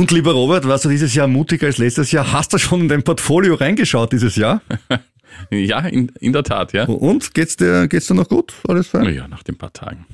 [0.00, 2.32] Und lieber Robert, warst du dieses Jahr mutiger als letztes Jahr?
[2.32, 4.62] Hast du schon in dein Portfolio reingeschaut dieses Jahr?
[5.50, 6.84] ja, in, in der Tat, ja.
[6.84, 8.54] Und geht's dir, geht's dir noch gut?
[8.66, 9.14] Alles fein?
[9.14, 10.06] Ja, nach den paar Tagen.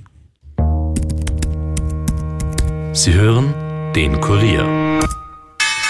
[2.94, 3.54] Sie hören
[3.94, 4.64] den Kurier.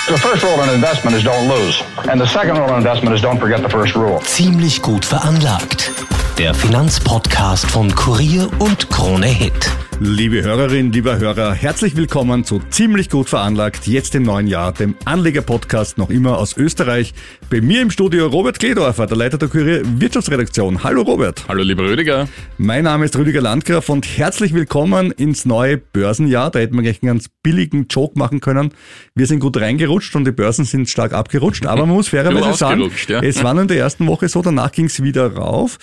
[0.08, 1.82] The first rule in investment is don't lose.
[2.10, 4.20] And the second rule in investment is don't forget the first rule.
[4.24, 5.90] Ziemlich gut veranlagt.
[6.36, 9.70] Der Finanzpodcast von Kurier und Krone Hit.
[9.98, 14.94] Liebe Hörerinnen, lieber Hörer, herzlich willkommen zu Ziemlich gut veranlagt, jetzt im neuen Jahr, dem
[15.06, 17.14] Anleger-Podcast noch immer aus Österreich.
[17.48, 20.84] Bei mir im Studio Robert Kledorfer, der Leiter der Kurier Wirtschaftsredaktion.
[20.84, 21.46] Hallo Robert.
[21.48, 22.28] Hallo lieber Rüdiger.
[22.58, 26.50] Mein Name ist Rüdiger Landgraf und herzlich willkommen ins neue Börsenjahr.
[26.50, 28.74] Da hätten wir gleich einen ganz billigen Joke machen können.
[29.14, 32.90] Wir sind gut reingerutscht und die Börsen sind stark abgerutscht, aber man muss fairerweise sagen,
[33.08, 33.22] ja.
[33.22, 35.78] es war nur in der ersten Woche so, danach ging es wieder rauf.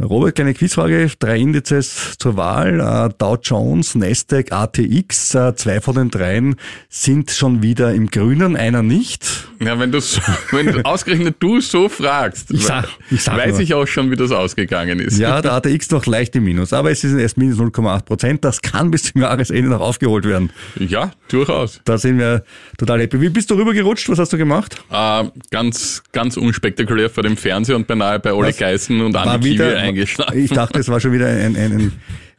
[0.00, 1.10] Robert, kleine Quizfrage.
[1.18, 2.80] Drei Indizes zur Wahl.
[2.80, 5.34] Äh, Dow Jones, Nasdaq, ATX.
[5.34, 6.56] Äh, zwei von den dreien
[6.88, 9.46] sind schon wieder im Grünen, einer nicht.
[9.60, 9.98] Ja, wenn du
[10.52, 13.60] wenn du ausgerechnet du so fragst, ich sag, ich sag weiß nur.
[13.60, 15.18] ich auch schon, wie das ausgegangen ist.
[15.18, 18.42] Ja, der ATX noch leicht im Minus, aber es ist erst minus 0,8 Prozent.
[18.42, 20.50] Das kann bis zum Jahresende noch aufgeholt werden.
[20.78, 21.82] Ja, durchaus.
[21.84, 22.44] Da sind wir
[22.78, 23.20] total happy.
[23.20, 24.08] Wie bist du rübergerutscht?
[24.08, 24.82] Was hast du gemacht?
[24.90, 28.54] Äh, ganz, ganz unspektakulär vor dem Fernseher und beinahe bei Ole?
[28.54, 30.38] Geißen und Andi Kiwi eingeschlafen.
[30.38, 31.92] Ich dachte, es war schon wieder ein, ein, ein,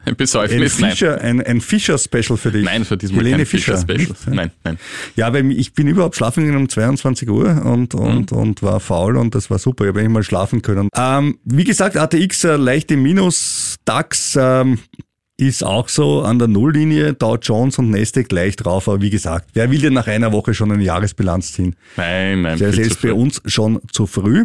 [0.06, 0.78] Ein ein Besäufnis?
[0.78, 0.90] Nein.
[0.90, 2.64] Fischer, ein, ein Fischer-Special für dich.
[2.64, 4.14] Nein, für diesmal Helene kein Fischer Fischer.
[4.26, 4.78] Nein, nein.
[5.16, 8.36] Ja, weil ich bin überhaupt schlafen gegangen um 22 Uhr und, und, Mhm.
[8.38, 9.84] und war faul und das war super.
[9.84, 10.88] Ich habe mal schlafen können.
[10.96, 14.78] Ähm, wie gesagt, ATX äh, leicht im Minus, DAX ähm,
[15.36, 19.50] ist auch so an der Nulllinie, Dow Jones und Nasdaq leicht drauf, aber wie gesagt,
[19.54, 21.74] wer will denn nach einer Woche schon eine Jahresbilanz ziehen?
[21.96, 22.58] Nein, nein.
[22.58, 24.44] Der ist bei uns schon zu früh.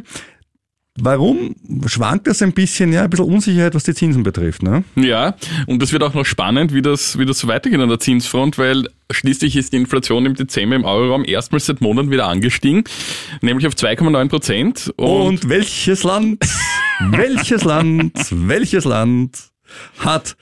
[1.02, 1.56] Warum
[1.86, 2.92] schwankt das ein bisschen?
[2.94, 4.64] Ja, ein bisschen Unsicherheit, was die Zinsen betrifft.
[4.64, 4.84] Ne?
[4.96, 5.36] Ja,
[5.68, 8.58] und das wird auch noch spannend, wie das, wie das so weitergeht an der Zinsfront,
[8.58, 12.84] weil schließlich ist die Inflation im Dezember im Euroraum erstmals seit Monaten wieder angestiegen,
[13.42, 14.94] nämlich auf 2,9 Prozent.
[14.98, 16.44] Und welches Land,
[17.12, 19.38] welches Land, welches Land
[20.00, 20.36] hat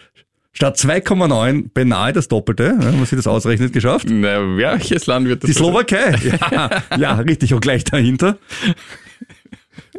[0.53, 4.07] statt 2,9 beinahe das Doppelte, wenn man sich das ausrechnet, geschafft?
[4.09, 5.49] Na, welches Land wird das?
[5.49, 6.15] Die Slowakei.
[6.51, 7.53] Ja, ja, richtig.
[7.53, 8.37] Und gleich dahinter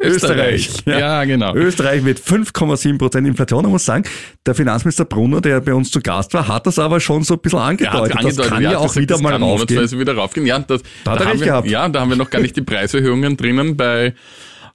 [0.01, 0.69] Österreich.
[0.85, 1.53] Ja, genau.
[1.55, 3.65] Österreich mit 5,7 Prozent Inflation.
[3.65, 4.03] Ich muss sagen,
[4.45, 7.39] der Finanzminister Brunner, der bei uns zu Gast war, hat das aber schon so ein
[7.41, 8.15] bisschen Ja, angedeutet.
[8.15, 9.99] hat das kann angedeutet, ja, hat auch gesagt, wieder mal kann raufgehen.
[9.99, 10.45] wieder raufgehen.
[10.45, 11.67] Ja, das, Da hat er haben recht wir, gehabt.
[11.69, 14.13] Ja, da haben wir noch gar nicht die Preiserhöhungen drinnen bei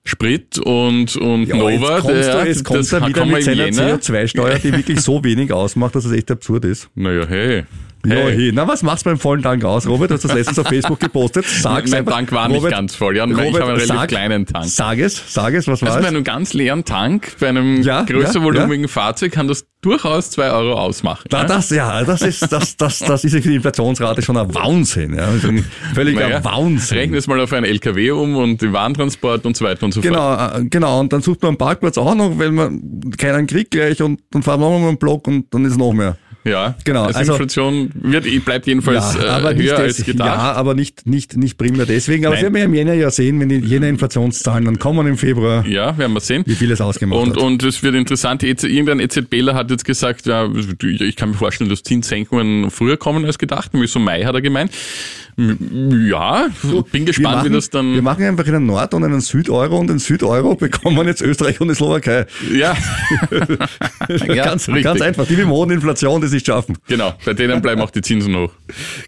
[0.05, 1.71] Sprit und, und Ja, Nova.
[1.71, 3.95] jetzt kommst der- du, jetzt kommt das er wieder mit seiner Jänner.
[3.99, 6.89] CO2-Steuer, die wirklich so wenig ausmacht, dass es echt absurd ist.
[6.95, 7.65] Naja, hey.
[8.05, 8.37] Ja, Hey.
[8.37, 8.51] hey.
[8.55, 10.11] Na, was machst du beim vollen Tank aus, Robert?
[10.11, 11.45] Du hast das letztens auf Facebook gepostet.
[11.47, 12.13] Sag's mein einfach.
[12.15, 13.17] Tank war nicht Robert, ganz voll.
[13.17, 14.67] Ja, ich Robert, habe einen relativ sag- kleinen Tank.
[14.67, 18.03] Sag es, sag es, was war Also bei einem ganz leeren Tank, bei einem Ja,
[18.03, 21.25] größer ja, volumigen Fahrzeug kann das durchaus zwei Euro ausmachen.
[21.29, 21.45] Da, ja?
[21.45, 25.25] das, ja, das ist, das, das, das ist für die Inflationsrate schon ein Wahnsinn, ja.
[25.27, 25.65] Also ein
[25.95, 26.99] völliger Naja, Wahnsinn.
[26.99, 30.01] Rechne es mal auf einen LKW um und den Warentransport und so weiter und so
[30.01, 30.13] fort.
[30.13, 31.01] Genau, genau.
[31.01, 34.43] Und dann sucht man einen Parkplatz auch noch, weil man keinen kriegt gleich und dann
[34.43, 36.17] fahren wir nochmal einen Block und dann ist noch mehr.
[36.45, 40.29] Ja, Genau, Also, also- Inflation wird, bleibt jedenfalls äh, aber nicht höher als gedacht.
[40.29, 42.27] Ja, aber nicht, nicht, nicht primär deswegen.
[42.27, 42.45] Aber Nein.
[42.45, 45.67] das werden wir im Jänner ja sehen, wenn die Jänner Inflationszahlen dann kommen im Februar,
[45.67, 46.43] Ja, werden wir sehen.
[46.47, 47.37] wie viel es ausgemacht Und, hat.
[47.39, 50.49] und es wird interessant, EZ irgendein EZBler hat jetzt gesagt, ja,
[50.83, 54.71] ich kann mir vorstellen, dass Zinssenkungen früher kommen als gedacht, so Mai hat er gemeint.
[55.37, 56.47] Ja,
[56.93, 57.95] bin gespannt, machen, wie das dann...
[57.95, 61.69] Wir machen einfach einen Nord- und einen Südeuro und den Südeuro bekommen jetzt Österreich und
[61.69, 62.27] die Slowakei.
[62.55, 62.75] ja,
[64.29, 64.85] Ja, ganz, richtig.
[64.85, 65.27] ganz einfach.
[65.27, 65.51] Die mit dem
[66.35, 66.77] sich schaffen.
[66.89, 68.53] genau, bei denen bleiben auch die Zinsen hoch.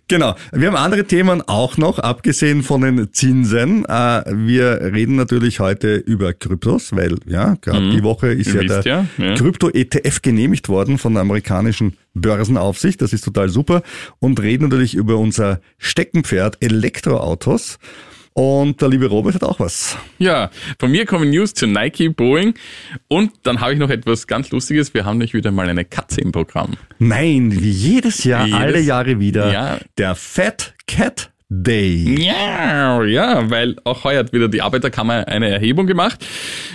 [0.09, 0.35] Genau.
[0.53, 3.85] Wir haben andere Themen auch noch, abgesehen von den Zinsen.
[3.85, 8.61] Äh, Wir reden natürlich heute über Kryptos, weil ja, gerade die Woche ist Mhm.
[8.61, 9.35] Ihr ja der ja.
[9.35, 13.03] Krypto-ETF genehmigt worden von der amerikanischen Börsenaufsicht.
[13.03, 13.83] Das ist total super.
[14.21, 17.79] Und reden natürlich über unser Steckenpferd Elektroautos.
[18.39, 19.97] Und der liebe Robert hat auch was.
[20.19, 22.53] Ja, von mir kommen News zu Nike, Boeing
[23.09, 24.93] und dann habe ich noch etwas ganz Lustiges.
[24.93, 26.75] Wir haben nämlich wieder mal eine Katze im Programm.
[26.99, 29.79] Nein, wie jedes Jahr, Jedes- alle Jahre wieder, Ja.
[29.97, 32.15] der Fat Cat Day.
[32.27, 36.23] Ja, ja, weil auch heuer hat wieder die Arbeiterkammer eine Erhebung gemacht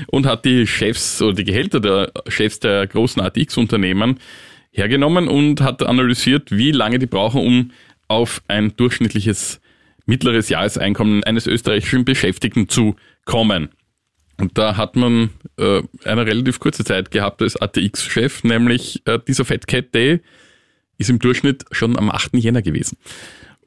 [0.08, 4.18] und hat die Chefs oder die Gehälter der Chefs der großen ATX-Unternehmen
[4.72, 7.72] hergenommen und hat analysiert, wie lange die brauchen, um
[8.08, 9.61] auf ein durchschnittliches
[10.12, 13.69] mittleres Jahreseinkommen eines österreichischen Beschäftigten zu kommen.
[14.38, 19.46] Und da hat man äh, eine relativ kurze Zeit gehabt als ATX-Chef, nämlich äh, dieser
[19.46, 20.19] Fat Cat Day
[20.98, 22.34] ist im Durchschnitt schon am 8.
[22.34, 22.98] Jänner gewesen.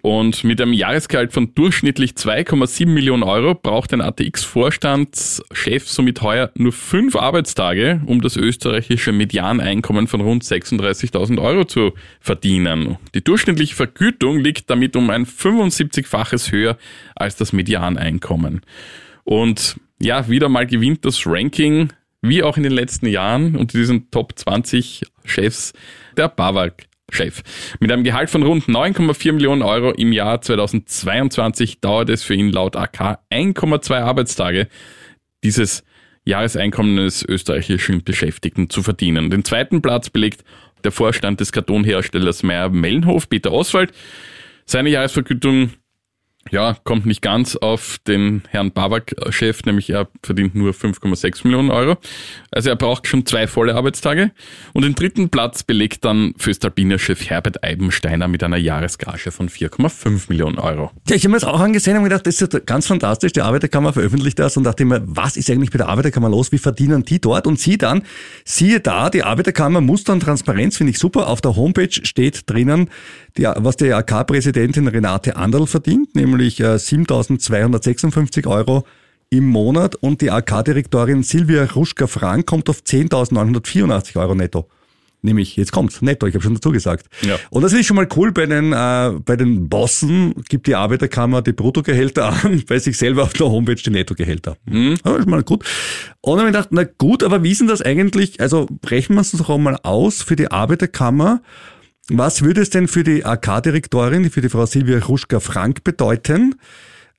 [0.05, 6.73] Und mit einem Jahresgehalt von durchschnittlich 2,7 Millionen Euro braucht ein ATX-Vorstandschef somit heuer nur
[6.73, 12.99] fünf Arbeitstage, um das österreichische Medianeinkommen von rund 36.000 Euro zu verdienen.
[13.15, 16.77] Die durchschnittliche Vergütung liegt damit um ein 75-faches höher
[17.17, 18.61] als das Medianeinkommen.
[19.25, 24.11] Und ja, wieder mal gewinnt das Ranking, wie auch in den letzten Jahren, unter diesen
[24.11, 25.73] Top 20 Chefs
[26.19, 26.75] der BAWAG.
[27.11, 27.43] Chef.
[27.81, 32.51] Mit einem Gehalt von rund 9,4 Millionen Euro im Jahr 2022 dauert es für ihn
[32.51, 34.69] laut AK 1,2 Arbeitstage,
[35.43, 35.85] dieses
[36.25, 39.31] Jahreseinkommen eines österreichischen Beschäftigten zu verdienen.
[39.31, 40.45] Den zweiten Platz belegt
[40.83, 43.93] der Vorstand des Kartonherstellers Meyer-Mellenhof, Peter Oswald.
[44.67, 45.71] Seine Jahresvergütung
[46.51, 51.97] ja, kommt nicht ganz auf den Herrn Babak-Chef, nämlich er verdient nur 5,6 Millionen Euro.
[52.51, 54.31] Also er braucht schon zwei volle Arbeitstage.
[54.73, 60.59] Und den dritten Platz belegt dann Föstalpiner-Chef Herbert Eibensteiner mit einer Jahresgage von 4,5 Millionen
[60.59, 60.91] Euro.
[61.09, 63.33] Ja, ich habe mir das auch angesehen und gedacht, das ist ganz fantastisch.
[63.33, 66.53] Die Arbeiterkammer veröffentlicht das und dachte mir, was ist eigentlich bei der Arbeiterkammer los?
[66.53, 67.47] Wie verdienen die dort?
[67.47, 68.03] Und sie dann,
[68.45, 71.29] siehe da, die Arbeiterkammer Muster und Transparenz finde ich super.
[71.29, 72.91] Auf der Homepage steht drinnen,
[73.39, 78.85] die, was die AK-Präsidentin Renate Anderl verdient, nämlich äh, 7.256 Euro
[79.31, 84.69] im Monat und die AK-Direktorin Silvia Ruschka-Frank kommt auf 10.984 Euro netto.
[85.25, 87.07] Nämlich, jetzt kommt's, netto, ich habe schon dazu gesagt.
[87.23, 87.39] Ja.
[87.49, 91.41] Und das ist schon mal cool, bei den, äh, bei den Bossen gibt die Arbeiterkammer
[91.41, 94.59] die Bruttogehälter an, bei sich selber auf der Homepage die Nettogehälter.
[94.67, 94.97] Mhm.
[95.03, 95.65] Ja, ist mal gut.
[96.21, 99.15] Und dann habe ich gedacht, na gut, aber wie ist denn das eigentlich, also brechen
[99.15, 101.41] wir es doch auch mal aus für die Arbeiterkammer,
[102.09, 106.57] was würde es denn für die AK-Direktorin, für die Frau Silvia Ruschka-Frank bedeuten?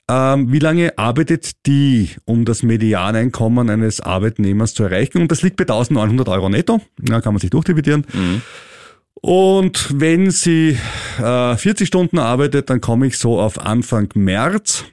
[0.08, 5.18] Ähm, wie lange arbeitet die, um das Medianeinkommen eines Arbeitnehmers zu erreichen?
[5.20, 6.80] Und das liegt bei 1900 Euro netto.
[6.98, 8.06] Da kann man sich durchdividieren.
[8.12, 8.42] Mhm.
[9.14, 10.78] Und wenn sie
[11.18, 14.84] äh, 40 Stunden arbeitet, dann komme ich so auf Anfang März.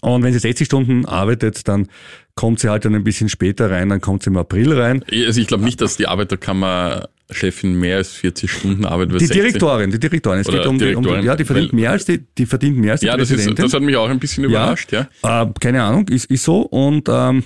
[0.00, 1.88] Und wenn sie 60 Stunden arbeitet, dann
[2.36, 5.04] kommt sie halt dann ein bisschen später rein, dann kommt sie im April rein.
[5.10, 9.20] Also ich glaube nicht, dass die Arbeiterkammer Chefin mehr als 40 Stunden arbeitet.
[9.20, 10.40] Die Direktorin, die Direktorin.
[10.40, 12.46] Es Oder geht um die, um die, Direktorin, ja, die verdient mehr als die, die
[12.46, 15.08] verdient mehr als die Ja, das, ist, das hat mich auch ein bisschen überrascht, ja.
[15.22, 16.60] Äh, keine Ahnung, ist, ist so.
[16.60, 17.44] Und ähm,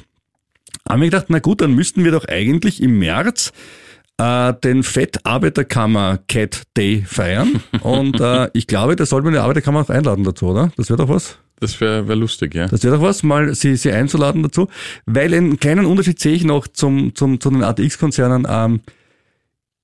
[0.88, 3.52] haben wir gedacht, na gut, dann müssten wir doch eigentlich im März
[4.18, 7.62] äh, den Fettarbeiterkammer Cat Day feiern.
[7.80, 10.72] Und äh, ich glaube, da sollte man die Arbeiterkammer auch einladen dazu, oder?
[10.76, 11.38] Das wäre doch was.
[11.60, 12.68] Das wäre wär lustig, ja.
[12.68, 14.68] Das wäre doch was, mal sie, sie einzuladen dazu.
[15.06, 18.46] Weil einen kleinen Unterschied sehe ich noch zum, zum, zu den ATX-Konzernen.
[18.48, 18.80] Ähm,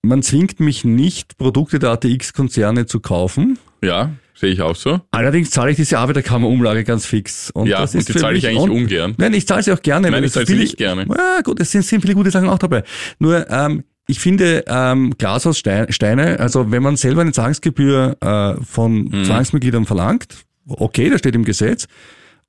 [0.04, 3.58] man zwingt mich nicht, Produkte der ATX-Konzerne zu kaufen.
[3.82, 5.00] Ja, sehe ich auch so.
[5.10, 7.50] Allerdings zahle ich diese Arbeiterkammer-Umlage ganz fix.
[7.50, 9.14] Und Ja, das und ist die für zahle ich eigentlich un- ungern.
[9.18, 10.10] Nein, ich zahle sie auch gerne.
[10.10, 11.06] Nein, ich zahle sie nicht gerne.
[11.08, 12.82] Ja, gut, es sind, sind viele gute Sachen auch dabei.
[13.18, 18.16] Nur, ähm, ich finde, ähm, Glas aus Stein, Steine, also wenn man selber eine Zwangsgebühr
[18.20, 19.24] äh, von Mhm.
[19.24, 21.86] Zwangsmitgliedern verlangt, okay, das steht im Gesetz,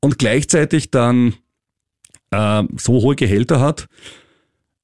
[0.01, 1.33] und gleichzeitig dann
[2.31, 3.87] äh, so hohe Gehälter hat,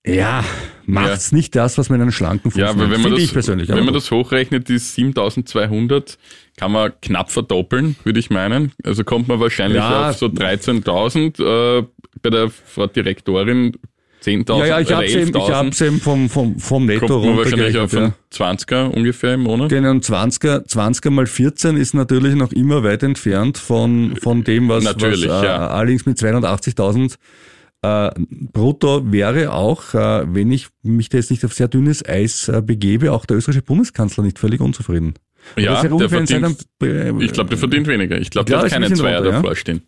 [0.05, 0.43] ja,
[0.91, 3.23] macht's nicht das, was man in einen schlanken Fuß Ja, aber wenn man, Finde das,
[3.25, 3.69] ich persönlich.
[3.69, 3.95] wenn man gut.
[3.95, 6.17] das hochrechnet, die 7200
[6.57, 8.71] kann man knapp verdoppeln, würde ich meinen.
[8.83, 10.09] Also kommt man wahrscheinlich Ja.
[10.09, 11.39] auf so 13.000,
[11.79, 11.85] äh,
[12.21, 13.73] bei der Frau Direktorin
[14.23, 15.53] 10.000 ja, ja, ich hab's eben, ich 11.000.
[15.53, 17.99] hab's eben vom, vom, vom Netto wahrscheinlich auf ja.
[17.99, 19.69] einen 20er ungefähr im Monat.
[19.69, 24.69] Genau, und 20er, 20er mal 14 ist natürlich noch immer weit entfernt von, von dem,
[24.69, 25.67] was, Natürlich, was äh, ja.
[25.69, 27.15] allerdings mit 280.000
[27.81, 32.47] äh, brutto wäre auch, äh, wenn ich mich da jetzt nicht auf sehr dünnes Eis
[32.47, 35.15] äh, begebe, auch der österreichische Bundeskanzler nicht völlig unzufrieden.
[35.57, 38.19] Ja, der verdient, seinem, äh, ich glaube, der verdient weniger.
[38.19, 39.81] Ich glaube, der hat ein keine Zweier davor stehen.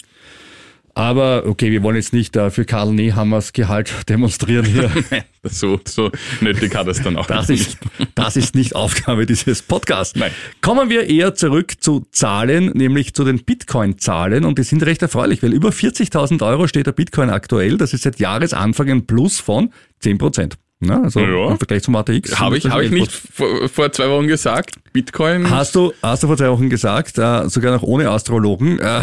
[0.96, 4.92] Aber okay, wir wollen jetzt nicht äh, für Karl Nehammers Gehalt demonstrieren hier.
[5.46, 6.10] So, so
[6.40, 7.68] nötig hat es dann auch Das nicht.
[7.68, 7.78] ist,
[8.16, 10.18] das ist nicht Aufgabe dieses Podcasts.
[10.18, 10.32] Nein.
[10.62, 14.46] Kommen wir eher zurück zu Zahlen, nämlich zu den Bitcoin-Zahlen.
[14.46, 17.78] Und die sind recht erfreulich, weil über 40.000 Euro steht der Bitcoin aktuell.
[17.78, 20.58] Das ist seit Jahresanfang ein Plus von 10 Prozent.
[20.86, 21.52] Na, also Ja.
[21.52, 22.40] im Vergleich zum ATX.
[22.40, 22.94] Habe ich, hab ich 11%.
[22.94, 24.76] nicht vor, vor zwei Wochen gesagt?
[24.94, 25.50] Bitcoin?
[25.50, 28.80] Hast du, hast du vor zwei Wochen gesagt, äh, sogar noch ohne Astrologen.
[28.80, 29.02] Äh,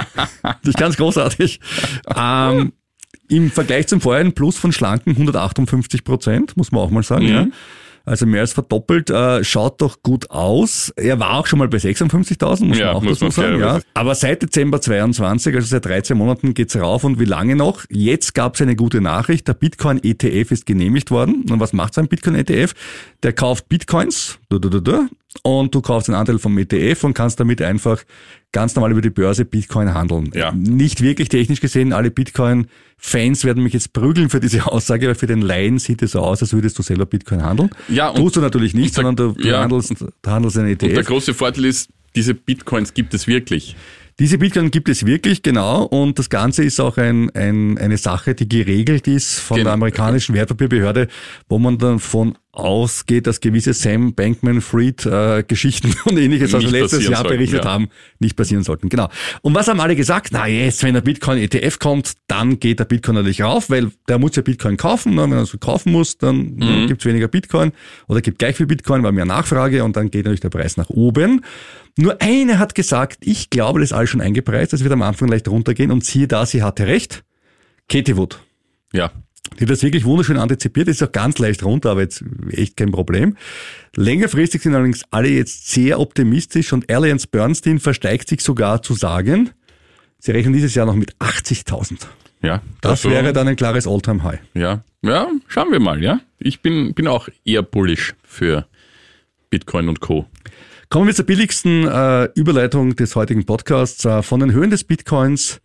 [0.64, 1.60] nicht ganz großartig.
[2.16, 2.72] Ähm,
[3.28, 7.24] Im Vergleich zum ein Plus von schlanken 158 Prozent, muss man auch mal sagen.
[7.24, 7.30] Mhm.
[7.32, 7.46] Ja.
[8.04, 10.92] Also mehr als verdoppelt, äh, schaut doch gut aus.
[10.96, 13.60] Er war auch schon mal bei 56.000, muss Ja, man auch muss dazu sagen.
[13.60, 13.80] Ja.
[13.94, 17.84] Aber seit Dezember 22, also seit 13 Monaten geht's rauf und wie lange noch?
[17.90, 21.44] Jetzt gab's eine gute Nachricht, der Bitcoin-ETF ist genehmigt worden.
[21.50, 22.74] Und was macht so ein Bitcoin-ETF?
[23.22, 24.38] Der kauft Bitcoins
[25.42, 28.02] und du kaufst einen Anteil vom ETF und kannst damit einfach
[28.52, 30.30] ganz normal über die Börse Bitcoin handeln.
[30.34, 30.52] Ja.
[30.52, 35.26] Nicht wirklich technisch gesehen, alle Bitcoin-Fans werden mich jetzt prügeln für diese Aussage, weil für
[35.26, 37.70] den Laien sieht es so aus, als würdest du selber Bitcoin handeln.
[37.88, 39.62] Ja, und- Tust du natürlich nicht, der- sondern du, ja.
[39.62, 41.06] handelst, du handelst einen E Und der ETF.
[41.06, 43.74] große Vorteil ist, diese Bitcoins gibt es wirklich.
[44.18, 45.84] Diese Bitcoin gibt es wirklich, genau.
[45.84, 49.68] Und das Ganze ist auch ein, ein, eine Sache, die geregelt ist von Genau.
[49.68, 51.08] der amerikanischen Wertpapierbehörde,
[51.48, 56.80] wo man dann von ausgeht, dass gewisse Sam Bankman-Fried äh, Geschichten und ähnliches, also Nicht
[56.80, 57.70] letztes Jahr sollten, berichtet ja.
[57.70, 57.88] haben,
[58.18, 58.90] nicht passieren sollten.
[58.90, 59.08] Genau.
[59.40, 60.28] Und was haben alle gesagt?
[60.32, 64.36] Na jetzt, wenn der Bitcoin-ETF kommt, dann geht der Bitcoin natürlich rauf, weil der muss
[64.36, 65.18] ja Bitcoin kaufen.
[65.18, 66.88] Und wenn er so kaufen muss, dann Mhm.
[66.88, 67.72] gibt's weniger Bitcoin
[68.06, 70.90] oder gibt gleich viel Bitcoin, weil mehr Nachfrage und dann geht natürlich der Preis nach
[70.90, 71.42] oben.
[71.98, 75.28] Nur eine hat gesagt, ich glaube, das ist alles schon eingepreist, das wird am Anfang
[75.28, 77.22] leicht runtergehen und siehe da, sie hatte recht.
[77.88, 78.40] Katie Wood.
[78.92, 79.10] Ja.
[79.58, 82.90] Die hat das wirklich wunderschön antizipiert, ist auch ganz leicht runter, aber jetzt echt kein
[82.92, 83.36] Problem.
[83.94, 89.50] Längerfristig sind allerdings alle jetzt sehr optimistisch und Allianz Bernstein versteigt sich sogar zu sagen,
[90.18, 92.06] sie rechnen dieses Jahr noch mit 80.000.
[92.42, 92.62] Ja.
[92.80, 94.40] Das also- wäre dann ein klares Alltime-High.
[94.54, 96.20] Ja, ja, schauen wir mal, ja.
[96.38, 98.66] Ich bin, bin auch eher bullish für
[99.50, 100.26] Bitcoin und Co.
[100.92, 104.04] Kommen wir zur billigsten äh, Überleitung des heutigen Podcasts.
[104.04, 105.62] Äh, von den Höhen des Bitcoins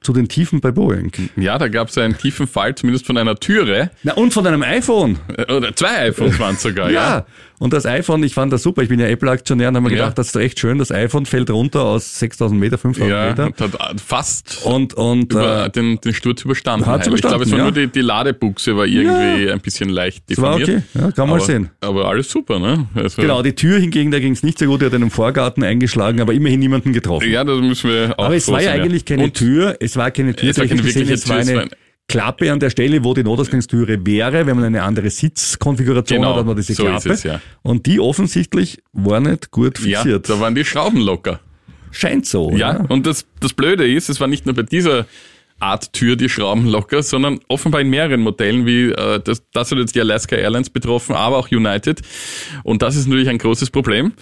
[0.00, 1.12] zu den Tiefen bei Boeing.
[1.36, 3.90] Ja, da gab es einen tiefen Fall, zumindest von einer Türe.
[4.04, 5.18] Na, und von einem iPhone.
[5.36, 7.18] Äh, Oder zwei iPhones waren es sogar, ja.
[7.18, 7.26] Ja,
[7.60, 8.82] und das iPhone, ich fand das super.
[8.82, 10.02] Ich bin ja Apple-Aktionär und habe mir Ja.
[10.04, 10.78] gedacht, das ist echt schön.
[10.78, 13.46] Das iPhone fällt runter aus 6000 Meter, 5000 Ja, Meter.
[13.46, 16.86] und hat fast Und, und über äh, den, den Sturz überstanden.
[16.86, 20.24] hat's Ich glaube, es war überstanden, nur die, die Ladebuchse war irgendwie ein bisschen leicht
[20.28, 20.84] es war deformiert.
[20.94, 21.00] okay.
[21.04, 21.70] Ja, kann man aber, sehen.
[21.80, 22.86] Aber alles super, ne?
[22.96, 24.82] Also, Genau, die Tür hingegen, da ging es nicht so gut.
[24.82, 27.30] Er hat einen Vorgarten eingeschlagen, aber immerhin niemanden getroffen.
[27.30, 29.76] Ja, das müssen wir auch aber es war ja eigentlich keine Und Tür.
[29.80, 30.50] Es war keine Tür.
[30.50, 31.70] Es war keine wirkliche es war Tür, es eine war ein-
[32.10, 36.38] Klappe an der Stelle, wo die Notausgangstüre wäre, wenn man eine andere Sitzkonfiguration Genau, hat,
[36.40, 37.10] hat man diese so ist Klappe.
[37.10, 37.40] es, ja.
[37.62, 40.28] Und die offensichtlich war nicht gut Ja, fixiert.
[40.28, 41.40] da waren die Schrauben locker.
[41.92, 42.50] Scheint so.
[42.56, 45.06] Ja, und das, das Blöde ist, es war nicht nur bei dieser
[45.58, 49.78] Art Tür die Schrauben locker, sondern offenbar in mehreren Modellen, wie äh, das, das hat
[49.78, 52.00] jetzt die Alaska Airlines betroffen, aber auch United.
[52.64, 54.12] Und das ist natürlich ein großes Problem,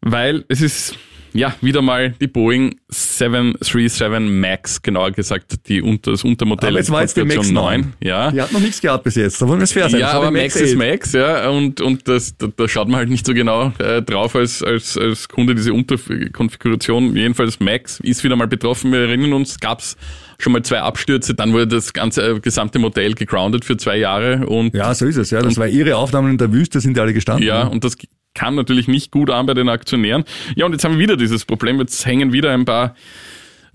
[0.00, 0.94] weil es ist
[1.38, 6.90] ja wieder mal die Boeing 737 MAX, genauer gesagt die unter, das Untermodell Aber es
[6.90, 7.94] war jetzt die Max 9.
[8.02, 8.30] Ja.
[8.30, 9.40] Die hat noch nichts gehabt bis jetzt.
[9.40, 10.00] Da wollen wir es fair sein.
[10.00, 10.78] Ja, aber die Max ist 8.
[10.78, 14.36] Max, ja, und, und das, da, da schaut man halt nicht so genau äh, drauf
[14.36, 17.16] als, als, als Kunde diese Unterkonfiguration.
[17.16, 18.92] Jedenfalls Max ist wieder mal betroffen.
[18.92, 19.96] Wir erinnern uns, gab's
[20.38, 24.46] schon mal zwei Abstürze, dann wurde das ganze äh, gesamte Modell gegroundet für zwei Jahre
[24.46, 25.30] und Ja, so ist es.
[25.30, 27.46] Ja, das war ihre Aufnahmen in der Wüste, sind die alle gestanden.
[27.46, 27.96] ja, und das
[28.36, 30.24] kam natürlich nicht gut an bei den Aktionären.
[30.54, 31.80] Ja, und jetzt haben wir wieder dieses Problem.
[31.80, 32.94] Jetzt hängen wieder ein paar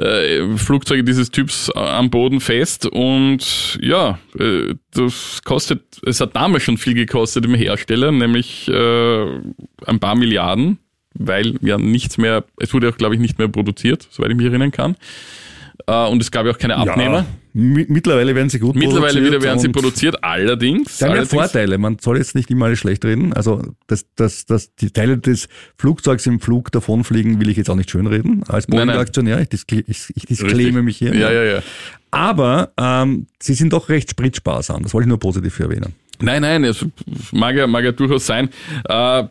[0.02, 6.36] äh, Flugzeuge dieses Typs äh, am Boden fest und ja, äh, das kostet, es hat
[6.36, 10.80] damals schon viel gekostet im Hersteller, nämlich ein paar Milliarden,
[11.14, 14.48] weil ja nichts mehr, es wurde auch glaube ich nicht mehr produziert, soweit ich mich
[14.48, 14.96] erinnern kann.
[15.88, 17.18] Äh, und es gab ja auch keine Abnehmer.
[17.20, 20.98] Ja, mi- mittlerweile werden sie gut Mittlerweile produziert wieder werden sie produziert, allerdings.
[20.98, 21.78] Sie haben ja allerdings Vorteile.
[21.78, 23.34] Man soll jetzt nicht immer alles schlecht reden.
[23.34, 25.48] Also, dass, dass, dass die Teile des
[25.78, 28.44] Flugzeugs im Flug davonfliegen, will ich jetzt auch nicht schönreden.
[28.48, 28.68] Als.
[28.68, 31.14] Boeing-Aktionär, ich, ich, ich disclaime mich hier.
[31.16, 31.64] Ja, ja, ja.
[32.12, 34.84] Aber ähm, sie sind doch recht spritsparsam.
[34.84, 35.94] Das wollte ich nur positiv erwähnen.
[36.20, 36.86] Nein, nein, es
[37.32, 38.50] mag ja, mag ja durchaus sein.
[38.88, 39.24] Äh,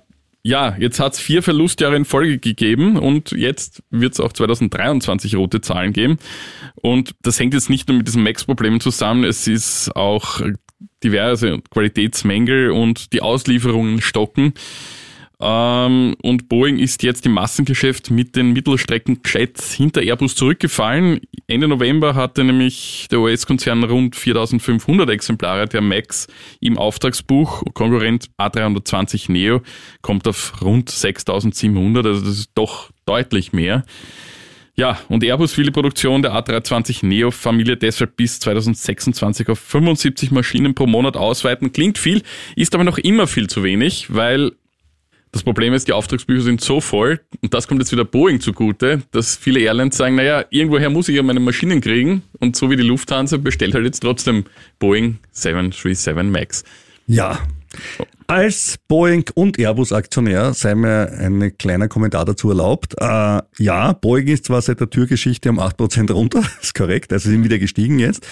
[0.42, 5.92] ja, jetzt hat's vier Verlustjahre in Folge gegeben und jetzt wird's auch 2023 rote Zahlen
[5.92, 6.18] geben.
[6.76, 10.40] Und das hängt jetzt nicht nur mit diesen Max-Problemen zusammen, es ist auch
[11.02, 14.54] diverse Qualitätsmängel und die Auslieferungen stocken.
[15.40, 21.20] Ähm, und Boeing ist jetzt im Massengeschäft mit den Mittelstreckenjets hinter Airbus zurückgefallen.
[21.46, 26.26] Ende November hatte nämlich der US-Konzern rund 4500 Exemplare der MAX
[26.60, 27.62] im Auftragsbuch.
[27.72, 29.62] Konkurrent A320 Neo
[30.02, 33.84] kommt auf rund 6700, also das ist doch deutlich mehr.
[34.76, 40.74] Ja, und Airbus will die Produktion der A320 Neo-Familie deshalb bis 2026 auf 75 Maschinen
[40.74, 41.72] pro Monat ausweiten.
[41.72, 42.22] Klingt viel,
[42.56, 44.52] ist aber noch immer viel zu wenig, weil
[45.32, 49.02] das Problem ist, die Auftragsbücher sind so voll, und das kommt jetzt wieder Boeing zugute,
[49.12, 52.76] dass viele Airlines sagen, naja, irgendwoher muss ich ja meine Maschinen kriegen, und so wie
[52.76, 54.44] die Lufthansa bestellt halt jetzt trotzdem
[54.78, 56.64] Boeing 737 MAX.
[57.06, 57.38] Ja.
[58.26, 62.94] Als Boeing und Airbus Aktionär sei mir ein kleiner Kommentar dazu erlaubt.
[62.98, 67.44] Äh, ja, Boeing ist zwar seit der Türgeschichte um 8% runter, ist korrekt, also sind
[67.44, 68.26] wieder gestiegen jetzt.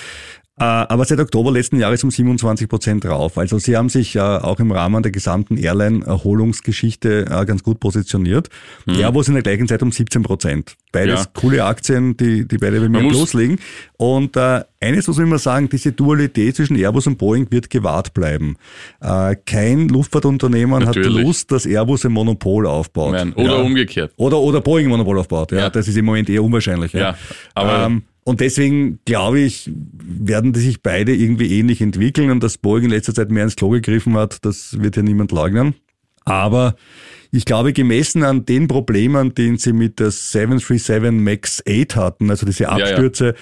[0.61, 3.39] Äh, aber seit Oktober letzten Jahres um 27 Prozent drauf.
[3.39, 8.49] Also sie haben sich äh, auch im Rahmen der gesamten Airline-Erholungsgeschichte äh, ganz gut positioniert.
[8.87, 10.77] Airbus in der gleichen Zeit um 17 Prozent.
[10.93, 11.27] Beides Ja.
[11.41, 13.59] coole Aktien, die, die beide bei mir loslegen.
[13.97, 18.15] Und äh, eines muss man immer sagen, diese Dualität zwischen Airbus und Boeing wird gewahrt
[18.15, 18.57] bleiben.
[19.01, 21.23] Äh, kein Luftfahrtunternehmen hat Natürlich.
[21.25, 23.13] Lust, dass Airbus ein Monopol aufbaut.
[23.13, 24.13] Nein, oder umgekehrt.
[24.17, 25.53] Oder, oder Boeing ein Monopol aufbaut.
[25.53, 25.71] Ja, Ja.
[25.71, 26.93] Das ist im Moment eher unwahrscheinlich.
[26.93, 27.17] Ja, Ja,
[27.55, 32.59] aber- ähm, und deswegen glaube ich, werden die sich beide irgendwie ähnlich entwickeln und dass
[32.59, 35.75] Boeing in letzter Zeit mehr ins Klo gegriffen hat, das wird ja niemand leugnen.
[36.27, 36.75] Aber
[37.31, 42.45] Ich glaube, gemessen an den Problemen, den sie mit der 737 MAX 8 hatten, also
[42.45, 43.37] diese Abstürze ja, ja.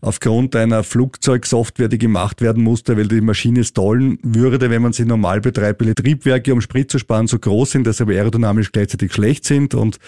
[0.00, 5.04] aufgrund einer Flugzeugsoftware, die gemacht werden musste, weil die Maschine stallen würde, wenn man sie
[5.04, 8.14] normal betreibt, weil die Triebwerke, um Sprit zu sparen, so groß sind, dass sie aber
[8.14, 10.00] aerodynamisch gleichzeitig schlecht sind und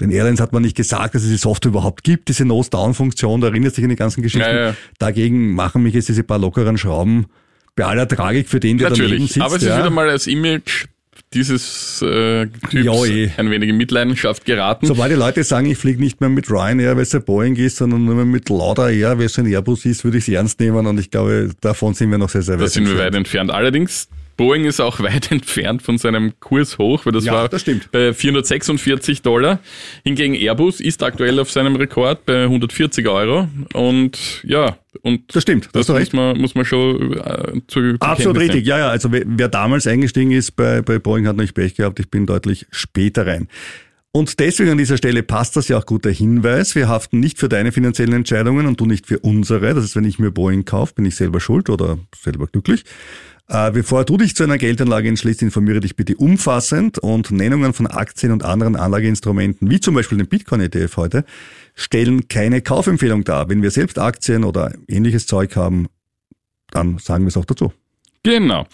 [0.00, 3.48] den Airlines hat man nicht gesagt, dass es die Software überhaupt gibt, diese Nose-Down-Funktion, da
[3.48, 4.48] erinnert sich an die ganzen Geschichten.
[4.48, 4.76] Ja, ja.
[4.98, 7.26] Dagegen machen mich jetzt diese paar lockeren Schrauben
[7.76, 9.40] bei aller Tragik für den, der Natürlich, daneben sitzt.
[9.40, 10.86] aber es ist wieder mal als Image
[11.32, 13.30] dieses äh, Typs ja, eh.
[13.36, 14.86] ein wenig in Mitleidenschaft geraten.
[14.86, 17.76] Sobald die Leute sagen, ich fliege nicht mehr mit Ryanair, weil es ein Boeing ist,
[17.76, 20.60] sondern nur mehr mit Lauda Air, weil es ein Airbus ist, würde ich es ernst
[20.60, 22.86] nehmen und ich glaube, davon sind wir noch sehr, sehr weit entfernt.
[22.86, 23.50] Da sind wir weit entfernt.
[23.50, 27.62] Allerdings Boeing ist auch weit entfernt von seinem Kurs hoch, weil das ja, war das
[27.62, 27.90] stimmt.
[27.92, 29.60] bei 446 Dollar.
[30.04, 33.48] Hingegen Airbus ist aktuell auf seinem Rekord bei 140 Euro.
[33.72, 35.68] Und ja, und das stimmt.
[35.72, 38.66] Das, das muss, man, muss man schon äh, zu, zu Absolut richtig.
[38.66, 38.88] Ja, ja.
[38.88, 42.00] Also wer, wer damals eingestiegen ist bei, bei Boeing hat nicht Pech gehabt.
[42.00, 43.48] Ich bin deutlich später rein.
[44.16, 46.76] Und deswegen an dieser Stelle passt das ja auch guter Hinweis.
[46.76, 49.74] Wir haften nicht für deine finanziellen Entscheidungen und du nicht für unsere.
[49.74, 52.84] Das heißt, wenn ich mir Boeing kaufe, bin ich selber schuld oder selber glücklich.
[53.46, 57.86] Äh, bevor du dich zu einer Geldanlage entschließt, informiere dich bitte umfassend und Nennungen von
[57.86, 61.24] Aktien und anderen Anlageinstrumenten, wie zum Beispiel den Bitcoin-ETF heute,
[61.74, 63.50] stellen keine Kaufempfehlung dar.
[63.50, 65.88] Wenn wir selbst Aktien oder ähnliches Zeug haben,
[66.70, 67.72] dann sagen wir es auch dazu.
[68.22, 68.66] Genau.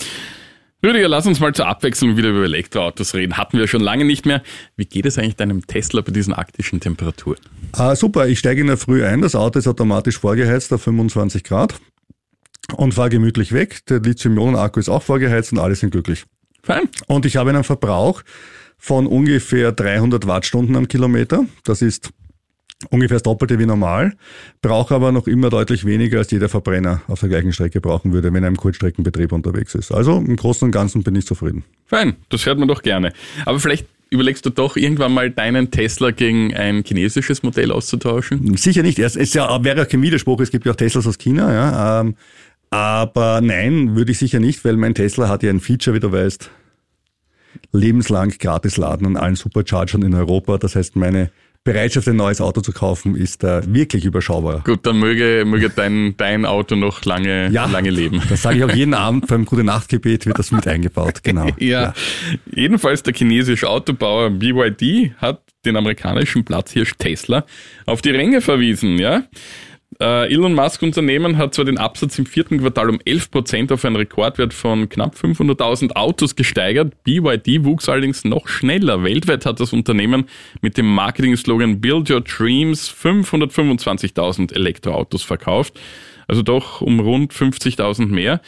[0.82, 3.36] Rüdiger, lass uns mal zur Abwechslung wieder über Elektroautos reden.
[3.36, 4.42] Hatten wir schon lange nicht mehr.
[4.76, 7.40] Wie geht es eigentlich deinem Tesla bei diesen arktischen Temperaturen?
[7.72, 9.20] Ah, super, ich steige in der Früh ein.
[9.20, 11.74] Das Auto ist automatisch vorgeheizt auf 25 Grad
[12.76, 13.84] und fahre gemütlich weg.
[13.86, 16.24] Der Lithium-Ionen-Akku ist auch vorgeheizt und alle sind glücklich.
[16.62, 16.88] Fein.
[17.06, 18.22] Und ich habe einen Verbrauch
[18.78, 21.44] von ungefähr 300 Wattstunden am Kilometer.
[21.64, 22.10] Das ist
[22.88, 24.14] ungefähr das Doppelte wie normal,
[24.62, 28.32] brauche aber noch immer deutlich weniger als jeder Verbrenner auf der gleichen Strecke brauchen würde,
[28.32, 29.92] wenn er im Kurzstreckenbetrieb unterwegs ist.
[29.92, 31.64] Also im Großen und Ganzen bin ich zufrieden.
[31.86, 33.12] Fein, das hört man doch gerne.
[33.44, 38.56] Aber vielleicht überlegst du doch irgendwann mal deinen Tesla gegen ein chinesisches Modell auszutauschen?
[38.56, 38.98] Sicher nicht.
[38.98, 40.40] Es, es ja, wäre auch kein Widerspruch.
[40.40, 41.52] Es gibt ja auch Teslas aus China.
[41.52, 42.00] Ja.
[42.00, 42.16] Ähm,
[42.70, 46.12] aber nein, würde ich sicher nicht, weil mein Tesla hat ja ein Feature, wie du
[46.12, 46.50] weißt,
[47.72, 50.58] lebenslang gratis laden an allen Superchargern in Europa.
[50.58, 51.30] Das heißt, meine
[51.62, 54.62] Bereitschaft, ein neues Auto zu kaufen, ist äh, wirklich überschaubar.
[54.64, 58.22] Gut, dann möge, möge dein, dein Auto noch lange, ja, lange leben.
[58.30, 61.46] Das sage ich auch jeden Abend beim Gute Nachtgebet wird das mit eingebaut, genau.
[61.46, 61.54] ja.
[61.58, 61.94] ja.
[62.50, 67.44] Jedenfalls der chinesische Autobauer BYD hat den amerikanischen Platzhirsch Tesla
[67.84, 69.24] auf die Ränge verwiesen, ja.
[69.98, 73.84] Äh, Elon Musk Unternehmen hat zwar den Absatz im vierten Quartal um 11 Prozent auf
[73.84, 76.94] einen Rekordwert von knapp 500.000 Autos gesteigert.
[77.04, 79.02] BYD wuchs allerdings noch schneller.
[79.02, 80.24] Weltweit hat das Unternehmen
[80.62, 85.78] mit dem Marketing-Slogan Build Your Dreams 525.000 Elektroautos verkauft.
[86.28, 88.40] Also doch um rund 50.000 mehr.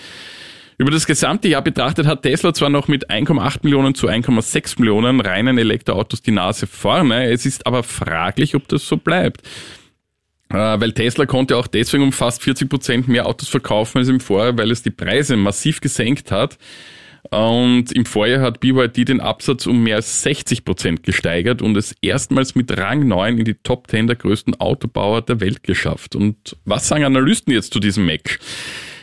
[0.79, 5.21] Über das gesamte Jahr betrachtet hat Tesla zwar noch mit 1,8 Millionen zu 1,6 Millionen
[5.21, 9.43] reinen Elektroautos die Nase vorne, es ist aber fraglich, ob das so bleibt.
[10.53, 14.21] Äh, weil Tesla konnte auch deswegen um fast 40 Prozent mehr Autos verkaufen als im
[14.21, 16.59] Vorjahr, weil es die Preise massiv gesenkt hat.
[17.31, 21.95] Und im Vorjahr hat BYD den Absatz um mehr als 60 Prozent gesteigert und es
[22.03, 26.17] erstmals mit Rang 9 in die Top 10 der größten Autobauer der Welt geschafft.
[26.17, 28.39] Und was sagen Analysten jetzt zu diesem Match?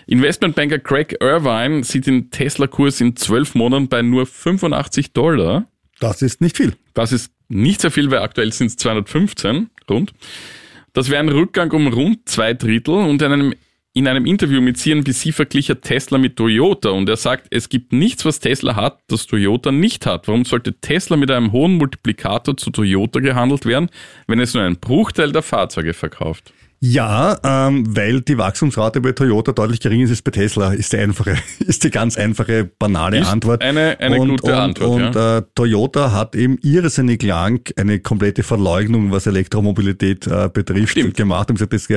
[0.06, 5.68] Investmentbanker Craig Irvine sieht den Tesla-Kurs in zwölf Monaten bei nur 85 Dollar.
[6.00, 6.74] Das ist nicht viel.
[6.94, 10.14] Das ist nicht sehr viel, weil aktuell sind es 215 rund.
[10.93, 13.54] Das wäre ein Rückgang um rund zwei Drittel und in einem,
[13.93, 17.93] in einem Interview mit CNBC verglich er Tesla mit Toyota und er sagt, es gibt
[17.93, 20.28] nichts, was Tesla hat, das Toyota nicht hat.
[20.28, 23.89] Warum sollte Tesla mit einem hohen Multiplikator zu Toyota gehandelt werden,
[24.28, 26.54] wenn es nur einen Bruchteil der Fahrzeuge verkauft?
[26.82, 30.98] Ja, ähm, weil die Wachstumsrate bei Toyota deutlich geringer ist als bei Tesla, ist die
[30.98, 33.62] einfache, ist die ganz einfache, banale ist Antwort.
[33.62, 34.89] Eine, eine und, gute und, Antwort.
[34.89, 35.38] Und ja.
[35.39, 41.18] äh, Toyota hat eben irrsinnig lang eine komplette Verleugnung, was Elektromobilität äh, betrifft, Stimmt.
[41.18, 41.89] gemacht und gesagt, es,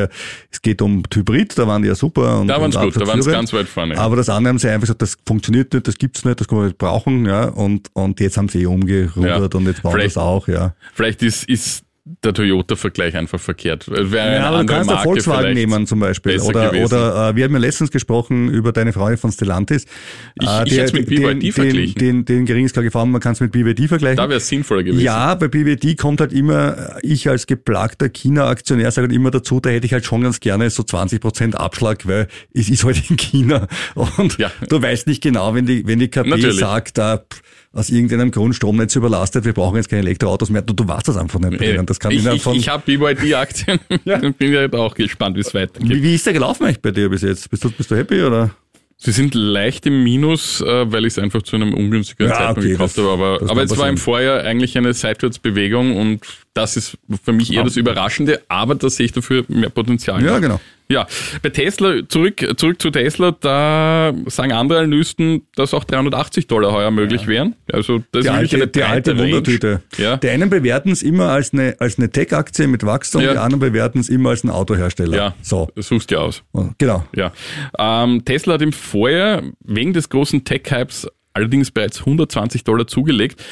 [0.51, 2.41] es geht um Hybrid, da waren die ja super.
[2.41, 3.97] Und, da waren es gut, da waren sie ganz weit vorne.
[3.97, 6.63] Aber das andere haben sie einfach gesagt, das funktioniert nicht, das gibt's nicht, das können
[6.63, 9.59] wir nicht brauchen, ja, und, und jetzt haben sie eh umgerudert ja.
[9.59, 10.75] und jetzt bauen das auch, ja.
[10.93, 13.89] Vielleicht ist, ist der Toyota-Vergleich einfach verkehrt.
[13.89, 16.41] Wäre ja, aber du kannst Marke Volkswagen nehmen zum Beispiel.
[16.41, 19.87] Oder, oder äh, wir haben ja letztens gesprochen über deine Freundin von Stellantis.
[20.35, 21.95] Ich, äh, ich hätte es mit BYD den, verglichen.
[21.95, 24.17] Den, den, den geringsklar gefahren, man kann es mit BYD vergleichen.
[24.17, 25.05] Da wäre es sinnvoller gewesen.
[25.05, 29.71] Ja, bei BYD kommt halt immer, ich als geplagter China-Aktionär sage halt immer dazu, da
[29.71, 33.69] hätte ich halt schon ganz gerne so 20% Abschlag, weil es ist halt in China
[33.95, 34.51] und ja.
[34.69, 36.59] du weißt nicht genau, wenn die, wenn die KP Natürlich.
[36.59, 40.63] sagt, da, pff, aus irgendeinem Grund Stromnetz überlastet, wir brauchen jetzt keine Elektroautos mehr.
[40.63, 41.87] Du, du weißt das einfach nicht drinnen.
[41.87, 44.19] Das kann ich ich, von ich habe BYD-Aktien ja.
[44.21, 45.89] und bin ja auch gespannt, wie es weitergeht.
[45.91, 47.49] Wie, wie ist der gelaufen eigentlich bei dir bis jetzt?
[47.51, 48.51] Bist du, bist du happy oder?
[48.99, 52.61] Sie sind leicht im Minus, äh, weil ich es einfach zu einem ungünstigeren Ja, Zeitpunkt
[52.61, 53.13] okay, gekauft das- habe.
[53.39, 53.97] Aber, aber es war im.
[53.97, 56.21] Vorjahr eigentlich eine Seitwärtsbewegung und
[56.55, 60.23] das ist für mich eher das Überraschende, aber da sehe ich dafür mehr Potenzial.
[60.25, 60.61] Ja, genau.
[60.89, 61.07] Ja,
[61.41, 66.91] bei Tesla, zurück, zurück zu Tesla, da sagen andere Analysten, dass auch 380 Dollar heuer
[66.91, 67.55] möglich wären.
[67.73, 69.17] Also das Die ist alte, eine die alte.
[69.19, 69.81] Wundertüte.
[69.97, 70.19] Ja.
[70.19, 73.33] Die einen bewerten es immer als eine, als eine Tech-Aktie mit Wachstum, Ja.
[73.33, 75.17] die anderen bewerten es immer als einen Autohersteller.
[75.17, 76.43] Ja, So, suchst dir aus.
[76.77, 77.07] genau.
[77.17, 77.33] Ja.
[77.79, 83.43] Ähm, Tesla hat im Vorjahr wegen des großen Tech-Hypes allerdings bereits 120 Dollar zugelegt.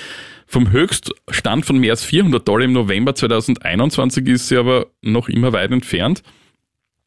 [0.52, 5.52] Vom Höchststand von mehr als 400 Dollar im November 2021 ist sie aber noch immer
[5.52, 6.24] weit entfernt.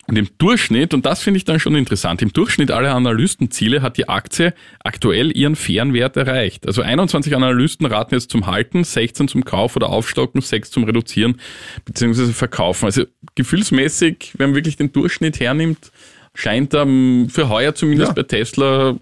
[0.07, 3.97] Und im Durchschnitt, und das finde ich dann schon interessant, im Durchschnitt aller Analystenziele hat
[3.97, 6.65] die Aktie aktuell ihren fairen Wert erreicht.
[6.67, 11.41] Also 21 Analysten raten jetzt zum Halten, 16 zum Kauf oder Aufstocken, 6 zum Reduzieren
[11.83, 12.31] bzw.
[12.31, 12.85] Verkaufen.
[12.85, 13.03] Also
[13.35, 15.91] gefühlsmäßig, wenn man wirklich den Durchschnitt hernimmt,
[16.33, 18.13] scheint ähm, für heuer zumindest Ja.
[18.13, 18.97] bei Tesla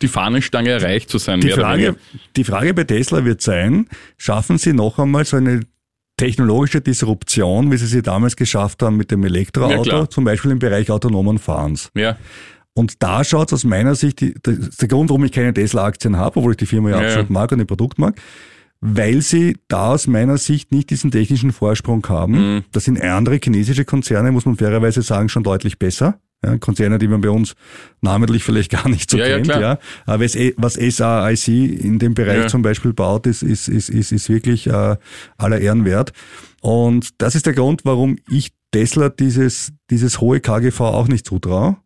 [0.00, 1.40] die Fahnenstange erreicht zu sein.
[1.40, 1.96] Die Frage,
[2.36, 5.60] die Frage bei Tesla wird sein, schaffen sie noch einmal so eine
[6.16, 10.10] technologische Disruption, wie sie sie damals geschafft haben mit dem Ja, Elektroauto, klar.
[10.10, 11.90] zum Beispiel im Bereich autonomen Fahrens.
[11.96, 12.16] Ja,
[12.74, 15.52] Und da schaut es aus meiner Sicht, die, das ist der Grund, warum ich keine
[15.52, 17.32] Tesla-Aktien habe, obwohl ich die Firma ja, Ja, absolut ja.
[17.32, 18.20] mag und ihr Produkt mag,
[18.80, 22.54] weil sie da aus meiner Sicht nicht diesen technischen Vorsprung haben.
[22.56, 22.64] Mhm.
[22.72, 26.18] Das sind andere chinesische Konzerne, muss man fairerweise sagen, schon deutlich besser.
[26.44, 27.54] Ja, Konzerne, die man bei uns
[28.00, 29.46] namentlich vielleicht gar nicht so Ja, ja, kennt.
[29.48, 29.60] klar.
[29.60, 32.48] Ja, Aber was, eh- was SAIC in dem Bereich Ja.
[32.48, 34.96] zum Beispiel baut, ist, ist, ist, ist, ist wirklich äh,
[35.36, 36.12] aller Ehren wert.
[36.60, 41.76] Und das ist der Grund, warum ich Tesla dieses, dieses hohe KGV auch nicht zutraue,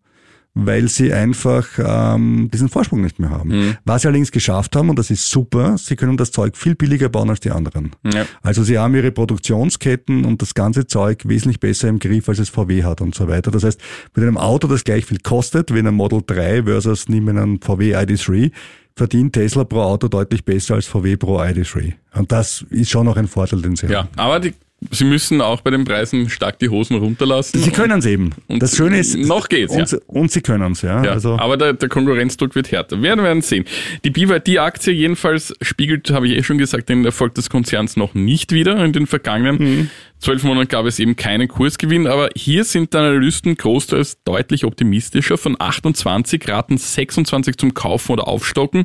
[0.59, 3.51] weil sie einfach ähm, diesen Vorsprung nicht mehr haben.
[3.51, 3.77] Mhm.
[3.85, 7.11] Was sie allerdings geschafft haben, und das ist super, sie können das Zeug viel billiger
[7.11, 7.93] bauen als die anderen.
[8.05, 8.25] ja.
[8.43, 12.49] Also sie haben ihre Produktionsketten und das ganze Zeug wesentlich besser im Griff, als es
[12.49, 13.51] VW hat und so weiter.
[13.51, 13.79] Das heißt,
[14.15, 17.61] mit einem Auto, das gleich viel kostet, wie einem Model 3 versus nehmen wir einen
[17.61, 18.51] VW ID3,
[18.97, 21.93] verdient Tesla pro Auto deutlich besser als VW pro ID3.
[22.15, 23.93] Und das ist schon noch ein Vorteil, den sie haben.
[23.93, 24.09] ja.
[24.17, 24.55] aber die,
[24.91, 27.61] sie müssen auch bei den Preisen stark die Hosen runterlassen.
[27.61, 28.31] Sie können es eben.
[28.47, 31.03] Und das Schöne ist, noch geht's, und, und sie können es, ja.
[31.03, 33.01] Ja, Also, aber der, der Konkurrenzdruck wird härter.
[33.03, 33.65] Werden wir sehen.
[34.05, 38.53] Die BYD-Aktie jedenfalls spiegelt, habe ich eh schon gesagt, den Erfolg des Konzerns noch nicht
[38.53, 38.85] wieder.
[38.85, 39.91] In den vergangenen Mhm.
[40.19, 45.39] zwölf Monaten gab es eben keinen Kursgewinn, aber hier sind die Analysten großteils deutlich optimistischer.
[45.39, 48.85] Von 28 raten 26 zum Kaufen oder Aufstocken.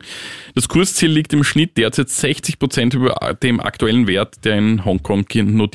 [0.55, 5.25] Das Kursziel liegt im Schnitt derzeit 60 Prozent über dem aktuellen Wert der in Hongkong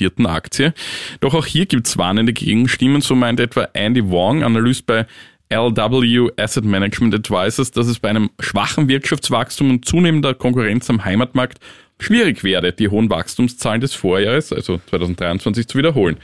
[0.06, 0.74] notierten Aktie.
[1.20, 3.00] Doch auch hier gibt es warnende Gegenstimmen.
[3.00, 5.06] So meint etwa Andy Wong, Analyst bei
[5.48, 11.58] LW Asset Management Advisors, dass es bei einem schwachen Wirtschaftswachstum und zunehmender Konkurrenz am Heimatmarkt
[12.00, 16.16] schwierig werde, die hohen Wachstumszahlen des Vorjahres, also 2023, zu wiederholen.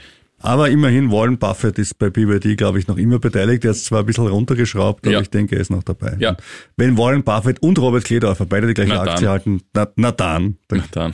[0.43, 3.65] Aber immerhin, Warren Buffett ist bei BYD, glaube ich, noch immer beteiligt.
[3.65, 5.21] Er ist zwar ein bisschen runtergeschraubt, aber Ja.
[5.21, 6.15] ich denke, er ist noch dabei.
[6.19, 6.37] Ja.
[6.77, 9.29] Wenn Warren Buffett und Robert Kledorfer beide die gleiche Na Aktie dann.
[9.31, 10.57] halten, na, na dann.
[10.67, 11.11] dann Dann.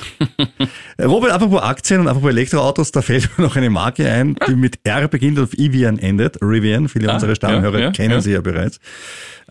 [1.02, 4.80] Robert, apropos Aktien und apropos Elektroautos, da fällt mir noch eine Marke ein, die mit
[4.84, 6.42] R beginnt und auf Evian endet.
[6.42, 8.80] Rivian, viele Ah, unserer Stammhörer ja, kennen sie ja bereits.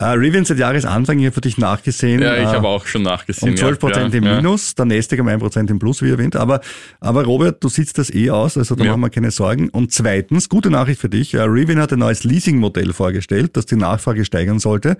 [0.00, 2.22] Äh, Rivian seit Jahresanfang, ich habe für dich nachgesehen.
[2.22, 3.50] Ja, ich äh, habe auch schon nachgesehen.
[3.50, 4.37] um 12 Prozent ja, im.
[4.37, 6.37] Minus, der Nasdaq um 1 Prozent im Plus, wie erwähnt.
[6.37, 6.61] Aber,
[7.00, 9.70] aber Robert, du sitzt das eh aus, also da machen wir keine Sorgen.
[9.70, 13.74] Und zweitens, gute Nachricht für dich, äh, Rivian hat ein neues Leasing-Modell vorgestellt, das die
[13.74, 14.98] Nachfrage steigern sollte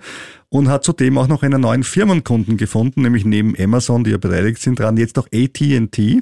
[0.49, 4.61] und hat zudem auch noch einen neuen Firmenkunden gefunden, nämlich neben Amazon, die ja beteiligt
[4.61, 6.21] sind, dran jetzt noch AT&T.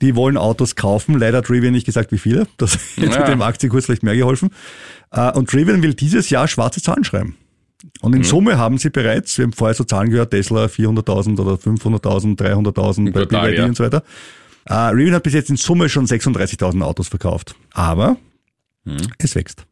[0.00, 1.18] Die wollen Autos kaufen.
[1.18, 2.46] Leider hat Rivian nicht gesagt, wie viele.
[2.56, 3.26] Das hätte Ja.
[3.26, 4.50] dem Aktienkurs vielleicht mehr geholfen.
[5.10, 7.36] Äh, Und Rivian will dieses Jahr schwarze Zahlen schreiben.
[8.00, 8.16] Und Mhm.
[8.18, 12.36] in Summe haben sie bereits, wir haben vorher so Zahlen gehört, Tesla 400.000 oder 500.000,
[12.40, 13.64] 300.000 bei Total, BYD ja.
[13.66, 14.02] und so weiter.
[14.64, 17.54] Äh, Rivian hat bis jetzt in Summe schon 36.000 Autos verkauft.
[17.72, 18.16] Aber
[18.84, 18.96] Mhm.
[19.18, 19.64] es wächst.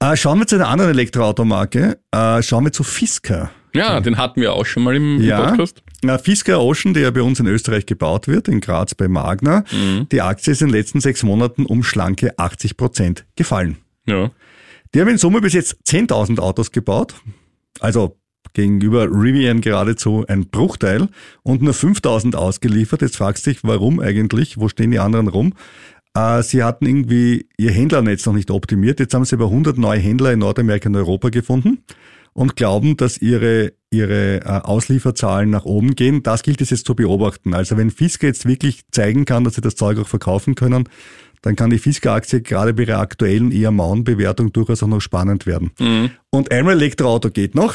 [0.00, 1.98] Äh, schauen wir zu einer anderen Elektroautomarke.
[2.10, 3.50] Äh, schauen wir zu Fisker.
[3.74, 5.82] Ja, den hatten wir auch schon mal im, Ja, Podcast.
[6.02, 9.64] Na, Fisker Ocean, der ja bei uns in Österreich gebaut wird, in Graz bei Magna.
[9.70, 10.08] Mhm.
[10.10, 13.76] Die Aktie ist in den letzten sechs Monaten um schlanke 80 Prozent gefallen.
[14.06, 14.30] Ja.
[14.96, 17.16] Die haben in Summe bis jetzt 10.000 Autos gebaut.
[17.80, 18.16] Also
[18.54, 21.08] gegenüber Rivian geradezu ein Bruchteil
[21.42, 23.02] und nur 5.000 ausgeliefert.
[23.02, 24.56] Jetzt fragst du dich, warum eigentlich?
[24.56, 25.52] Wo stehen die anderen rum?
[26.14, 28.98] Äh, Sie hatten irgendwie ihr Händlernetz noch nicht optimiert.
[28.98, 31.84] Jetzt haben sie über 100 neue Händler in Nordamerika und Europa gefunden
[32.36, 36.22] und glauben, dass ihre, ihre äh, Auslieferzahlen nach oben gehen.
[36.22, 37.54] Das gilt es jetzt zu beobachten.
[37.54, 40.86] Also wenn Fisker jetzt wirklich zeigen kann, dass sie das Zeug auch verkaufen können,
[41.40, 45.46] dann kann die Fisker-Aktie gerade bei ihrer aktuellen eher mauen Bewertung durchaus auch noch spannend
[45.46, 45.70] werden.
[46.28, 47.74] Und einmal Elektroauto geht noch.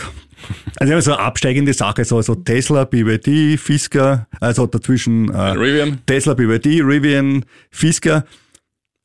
[0.80, 6.02] Also immer so eine absteigende Sache, so, so Tesla, BYD, Fisker, also dazwischen äh, Rivian.
[6.06, 8.26] Tesla, BYD, Rivian, Fisker.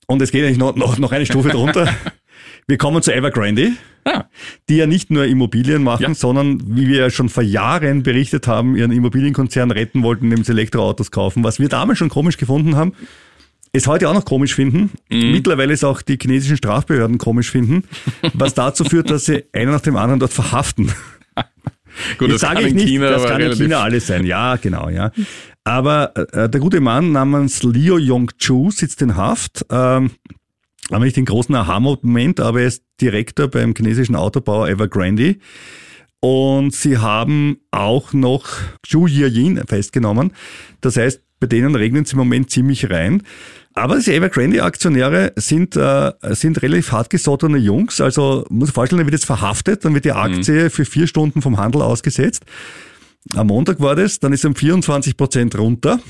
[0.07, 1.89] Und es geht eigentlich noch, noch, noch eine Stufe drunter.
[2.67, 3.73] Wir kommen zu Evergrande.
[4.69, 6.15] Die ja nicht nur Immobilien machen, Ja.
[6.15, 10.53] sondern, wie wir ja schon vor Jahren berichtet haben, ihren Immobilienkonzern retten wollten, indem sie
[10.53, 12.93] Elektroautos kaufen, was wir damals schon komisch gefunden haben.
[13.73, 14.91] Es heute auch noch komisch finden.
[15.11, 15.33] Mhm.
[15.33, 17.85] Mittlerweile es auch die chinesischen Strafbehörden komisch finden,
[18.33, 20.93] was dazu führt, dass sie einen nach dem anderen dort verhaften.
[22.19, 24.27] Gut, Jetzt sage ich nicht, China das kann in China alles sein.
[24.27, 25.13] Ja, genau, ja.
[25.65, 29.65] Aber äh, der gute Mann namens Liu Yongchu sitzt in Haft.
[29.71, 30.11] Ähm,
[30.91, 35.37] aber nicht den großen Aha-Moment, aber er ist Direktor beim chinesischen Autobauer Evergrande.
[36.21, 38.47] Und sie haben auch noch
[38.87, 40.33] Zhu Yiyin festgenommen.
[40.81, 43.23] Das heißt, bei denen regnet es im Moment ziemlich rein.
[43.75, 48.01] Aber diese Evergrande-Aktionäre sind, äh, sind relativ hartgesottene Jungs.
[48.01, 51.43] Also muss ich vorstellen, er wird jetzt verhaftet, dann wird die Aktie für vier Stunden
[51.43, 52.47] vom Handel ausgesetzt.
[53.35, 56.01] Am Montag war das, dann ist er um 24 Prozent runter.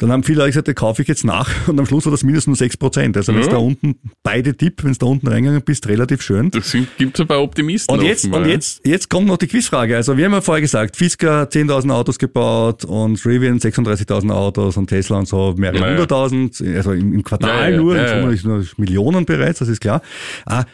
[0.00, 2.46] Dann haben viele gesagt, da kaufe ich jetzt nach und am Schluss war das minus
[2.46, 3.16] nur 6 Prozent.
[3.18, 3.52] Also wenn es Ja.
[3.52, 6.50] da unten, beide Tipp, wenn es da unten reingegangen bist, relativ schön.
[6.50, 7.94] Das sind, gibt's aber Optimisten.
[7.94, 8.54] Und jetzt, offenbar, und ja.
[8.54, 9.94] jetzt, jetzt kommt noch die Quizfrage.
[9.96, 14.86] Also wir haben ja vorher gesagt, Fisker 10.000 Autos gebaut und Rivian 36.000 Autos und
[14.88, 15.90] Tesla und so mehrere Ja, ja.
[15.90, 18.30] hunderttausend, also im, im Quartal Ja, ja, nur, ja, im Sommer ja.
[18.34, 20.00] ist nur Millionen bereits, das ist klar.
[20.46, 20.64] Ah,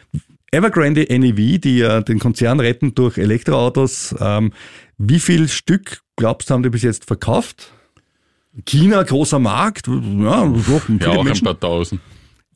[0.52, 4.52] Evergrande NEV, die ja den Konzern retten durch Elektroautos, ähm,
[4.98, 7.72] wie viel Stück glaubst du, haben die bis jetzt verkauft?
[8.64, 11.44] China, großer Markt, ja, doch, Ja, auch ein Menschen.
[11.44, 12.00] paar tausend.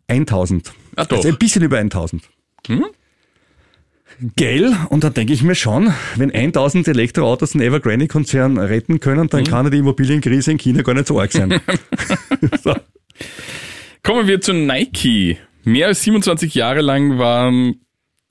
[0.08, 0.72] 1000.
[0.96, 1.18] Ah, doch.
[1.18, 2.22] Also ein bisschen über 1000.
[2.66, 2.84] Hm?
[4.36, 4.76] Gell?
[4.90, 9.66] Und dann denke ich mir schon, wenn 1000 Elektroautos den Evergrande-Konzern retten können, dann kann
[9.66, 11.60] ja die Immobilienkrise in China gar nicht so arg sein.
[12.62, 12.74] so.
[14.02, 15.38] Kommen wir zu Nike.
[15.64, 17.76] Mehr als 27 Jahre lang waren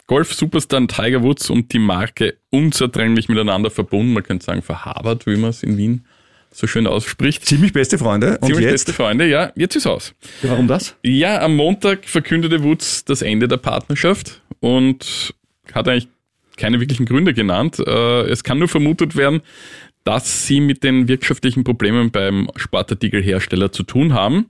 [0.07, 4.13] Golf-Superstar Tiger Woods und die Marke unzertrennlich miteinander verbunden.
[4.13, 6.05] Man könnte sagen verhabert, wie man es in Wien
[6.51, 7.45] so schön ausspricht.
[7.45, 8.37] Ziemlich beste Freunde.
[8.39, 8.71] Und Ziemlich jetzt?
[8.85, 10.13] beste Freunde, ja, jetzt ist aus.
[10.41, 10.95] Warum das?
[11.03, 15.33] Ja, am Montag verkündete Woods das Ende der Partnerschaft und
[15.73, 16.07] hat eigentlich
[16.57, 17.79] keine wirklichen Gründe genannt.
[17.79, 19.41] Äh, Es kann nur vermutet werden,
[20.03, 24.49] dass sie mit den wirtschaftlichen Problemen beim Sportartikelhersteller zu tun haben,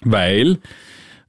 [0.00, 0.58] weil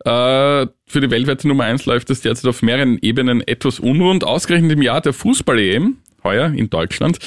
[0.05, 4.23] äh, für die weltweite Nummer 1 läuft es derzeit auf mehreren Ebenen etwas unrund.
[4.23, 7.19] Ausgerechnet im Jahr der Fußball-EM, heuer in Deutschland,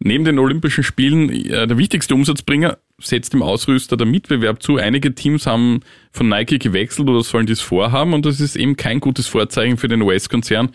[0.00, 4.76] neben den Olympischen Spielen äh, der wichtigste Umsatzbringer, setzt dem Ausrüster der Mitbewerb zu.
[4.76, 5.80] Einige Teams haben
[6.12, 9.86] von Nike gewechselt oder sollen dies vorhaben und das ist eben kein gutes Vorzeichen für
[9.86, 10.70] den US-Konzern,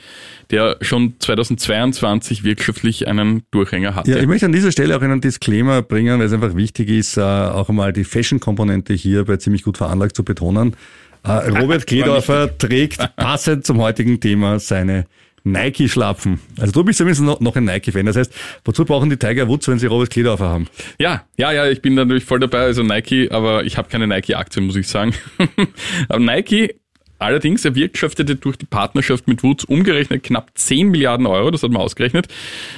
[0.51, 4.11] der schon 2022 wirtschaftlich einen Durchhänger hatte.
[4.11, 7.17] Ja, ich möchte an dieser Stelle auch einen Disclaimer bringen, weil es einfach wichtig ist,
[7.17, 10.75] äh, auch einmal die Fashion-Komponente hier bei ziemlich gut veranlagt zu betonen.
[11.23, 15.05] Äh, Robert Kledorfer trägt passend zum heutigen Thema seine
[15.43, 16.39] Nike-Schlapfen.
[16.57, 18.05] Also du bist zumindest noch, noch ein Nike-Fan.
[18.05, 20.67] Das heißt, wozu brauchen die Tiger Woods, wenn sie Robert Kledorfer haben?
[20.99, 24.61] Ja, ja, ja, ich bin natürlich voll dabei, also Nike, aber ich habe keine Nike-Aktie,
[24.61, 25.13] muss ich sagen.
[26.07, 26.75] aber Nike
[27.19, 31.81] allerdings erwirtschaftete durch die Partnerschaft mit Woods umgerechnet knapp 10 Milliarden Euro, das hat man
[31.81, 32.27] ausgerechnet.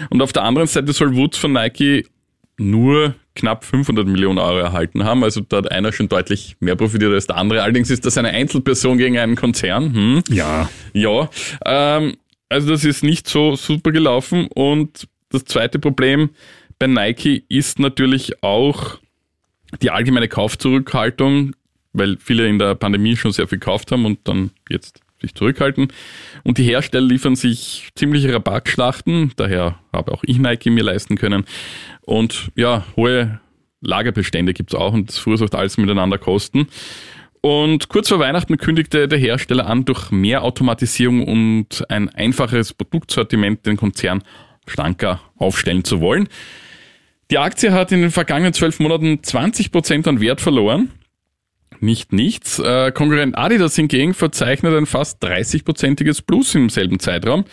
[0.10, 2.08] Und auf der anderen Seite soll Woods von Nike
[2.58, 5.24] nur knapp 500 Millionen Euro erhalten haben.
[5.24, 7.64] Also da hat einer schon deutlich mehr profitiert als der andere.
[7.64, 9.94] Allerdings ist das eine Einzelperson gegen einen Konzern.
[9.94, 10.24] Hm.
[10.30, 10.70] Ja.
[10.94, 11.30] Ja,
[11.66, 12.16] ähm,
[12.50, 14.48] also das ist nicht so super gelaufen.
[14.54, 16.30] Und das zweite Problem
[16.80, 19.00] bei Nike ist natürlich auch
[19.82, 21.56] die allgemeine Kaufzurückhaltung,
[21.94, 25.88] weil viele in der Pandemie schon sehr viel gekauft haben und dann jetzt sich zurückhalten.
[26.44, 31.46] Und die Hersteller liefern sich ziemliche Rabattschlachten, daher habe auch ich Nike mir leisten können.
[32.02, 33.40] Und ja, hohe
[33.82, 36.68] Lagerbestände gibt's auch und das verursacht alles miteinander Kosten.
[37.46, 43.68] Und kurz vor Weihnachten kündigte der Hersteller an, durch mehr Automatisierung und ein einfacheres Produktsortiment
[43.68, 44.24] den Konzern
[44.66, 46.28] schlanker aufstellen zu wollen.
[47.30, 50.90] Die Aktie hat in den vergangenen zwölf Monaten 20 Prozent an Wert verloren.
[51.80, 52.58] Nicht nichts.
[52.58, 57.46] Äh, Konkurrent Adidas hingegen verzeichnet ein fast 30-prozentiges Plus im selben Zeitraum.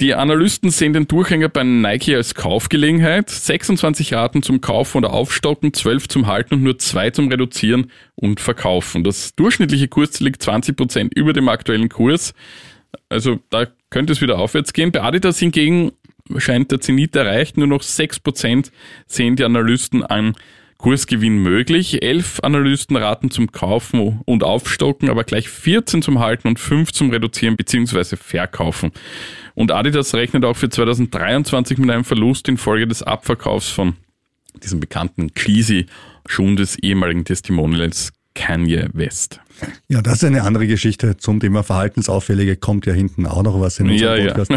[0.00, 3.30] Die Analysten sehen den Durchhänger bei Nike als Kaufgelegenheit.
[3.30, 8.38] 26 Raten zum Kaufen oder Aufstocken, 12 zum Halten und nur 2 zum Reduzieren und
[8.38, 9.02] Verkaufen.
[9.02, 12.32] Das durchschnittliche Kursziel liegt 20 Prozent über dem aktuellen Kurs.
[13.08, 14.92] Also da könnte es wieder aufwärts gehen.
[14.92, 15.90] Bei Adidas hingegen
[16.36, 17.56] scheint der Zenit erreicht.
[17.56, 18.70] Nur noch 6 Prozent
[19.08, 20.36] sehen die Analysten an
[20.78, 22.02] Kursgewinn möglich.
[22.02, 27.10] Elf Analysten raten zum Kaufen und Aufstocken, aber gleich 14 zum Halten und 5 zum
[27.10, 28.16] Reduzieren bzw.
[28.16, 28.92] Verkaufen.
[29.54, 33.96] Und Adidas rechnet auch für 2023 mit einem Verlust infolge des Abverkaufs von
[34.62, 35.86] diesem bekannten Cheesy
[36.26, 39.40] Schuhen des ehemaligen Testimonials Kanye West.
[39.88, 41.16] Ja, das ist eine andere Geschichte.
[41.16, 44.34] Zum Thema Verhaltensauffällige kommt ja hinten auch noch was in unserem Ja, ja.
[44.34, 44.52] Podcast.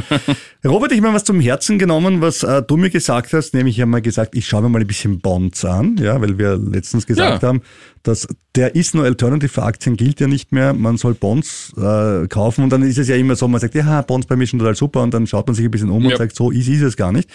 [0.66, 3.78] Robert, ich habe mir was zum Herzen genommen, was äh, du mir gesagt hast, nämlich
[3.78, 6.56] ich habe mal gesagt, ich schaue mir mal ein bisschen Bonds an, ja, weil wir
[6.58, 7.48] letztens gesagt Ja.
[7.50, 7.62] haben,
[8.04, 12.28] dass der ist nur Alternative für Aktien gilt ja nicht mehr, man soll Bonds äh,
[12.28, 14.60] kaufen und dann ist es ja immer so, man sagt, ja, Bonds bei mir schon
[14.60, 16.18] total super und dann schaut man sich ein bisschen um und Ja.
[16.18, 17.28] sagt, so easy ist es gar nicht.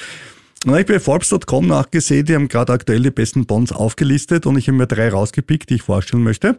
[0.67, 4.67] Habe ich bei Forbes.com nachgesehen, die haben gerade aktuell die besten Bonds aufgelistet und ich
[4.67, 6.59] habe mir drei rausgepickt, die ich vorstellen möchte.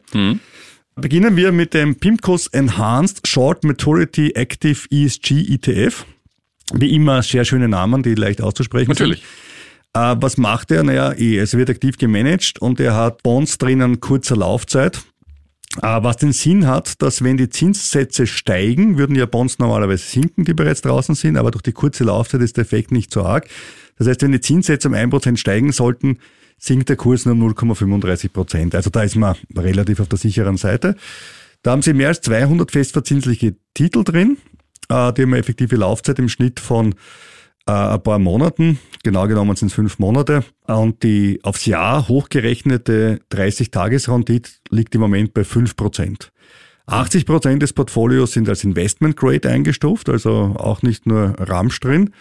[0.96, 6.06] Beginnen wir mit dem PIMCOS Enhanced Short Maturity Active ESG ETF.
[6.74, 9.20] Wie immer sehr schöne Namen, die leicht auszusprechen Natürlich.
[9.94, 10.04] sind.
[10.04, 10.84] Äh, was macht er?
[10.84, 15.02] Naja, eh, es wird aktiv gemanagt und er hat Bonds drinnen kurzer Laufzeit.
[15.82, 20.46] Äh, was den Sinn hat, dass wenn die Zinssätze steigen, würden ja Bonds normalerweise sinken,
[20.46, 23.48] die bereits draußen sind, aber durch die kurze Laufzeit ist der Effekt nicht so arg.
[23.98, 26.20] Das heißt, wenn die Zinssätze um 1% steigen sollten,
[26.58, 28.76] sinkt der Kurs nur um 0,35 Prozent.
[28.76, 30.96] Also da ist man relativ auf der sicheren Seite.
[31.64, 34.38] Da haben sie mehr als 200 festverzinsliche Titel drin.
[34.90, 36.94] Äh, Die haben eine effektive Laufzeit im Schnitt von
[37.68, 38.80] äh, ein paar Monaten.
[39.04, 40.44] Genau genommen sind es fünf Monate.
[40.66, 46.32] Und die aufs Jahr hochgerechnete 30-Tages-Rendite liegt im Moment bei 5 Prozent.
[46.88, 52.12] 80 Prozent des Portfolios sind als Investment Grade eingestuft, also auch nicht nur Ramsch drin.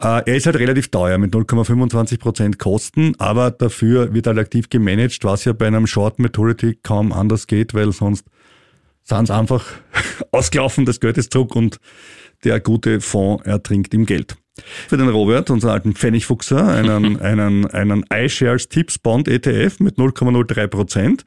[0.00, 4.68] Äh, Er ist halt relativ teuer mit 0,25 Prozent Kosten, aber dafür wird halt aktiv
[4.68, 8.26] gemanagt, was ja bei einem Short Maturity kaum anders geht, weil sonst
[9.04, 9.64] sind einfach
[10.32, 11.78] ausgelaufen, das Geld ist zurück und
[12.44, 14.36] der gute Fonds ertrinkt im Geld.
[14.88, 20.66] Für den Robert, unseren alten Pfennigfuchser, einen, einen, einen iShares Tips Bond ETF mit 0,03
[20.66, 21.24] Prozent.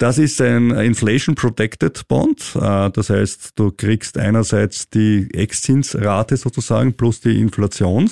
[0.00, 2.56] Das ist ein Inflation Protected Bond.
[2.56, 8.10] Äh, Das heißt, du kriegst einerseits die Ex-Zinsrate sozusagen plus die Inflation.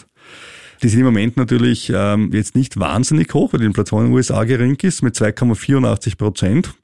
[0.82, 4.16] Die sind im Moment natürlich ähm, jetzt nicht wahnsinnig hoch, weil die Inflation in den
[4.16, 6.74] USA gering ist, mit 2,84 Prozent.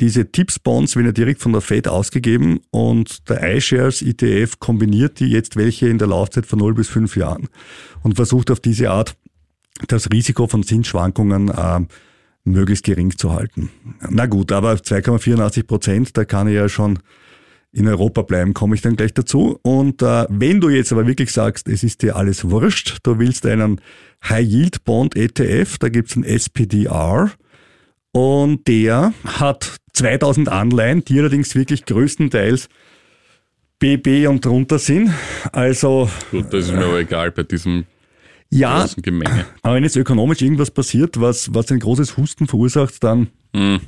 [0.00, 5.28] Diese Tipps-Bonds werden ja direkt von der Fed ausgegeben und der iShares ETF kombiniert die
[5.28, 7.48] jetzt welche in der Laufzeit von 0 bis 5 Jahren
[8.02, 9.16] und versucht auf diese Art
[9.88, 11.80] das Risiko von Zinsschwankungen äh,
[12.44, 13.70] möglichst gering zu halten.
[14.08, 16.98] Na gut, aber 2,84 Prozent, da kann ich ja schon
[17.72, 19.58] in Europa bleiben, komme ich dann gleich dazu.
[19.62, 23.46] Und äh, wenn du jetzt aber wirklich sagst, es ist dir alles wurscht, du willst
[23.46, 23.80] einen
[24.28, 27.30] High Yield Bond ETF, da gibt's einen SPDR
[28.12, 32.68] und der hat 2000 Anleihen, die allerdings wirklich größtenteils
[33.78, 35.10] BB und drunter sind.
[35.50, 37.86] Also Gut, das ist mir aber egal bei diesem
[38.52, 38.86] ja,
[39.62, 43.80] aber wenn jetzt ökonomisch irgendwas passiert, was, was ein großes Husten verursacht, dann Hm,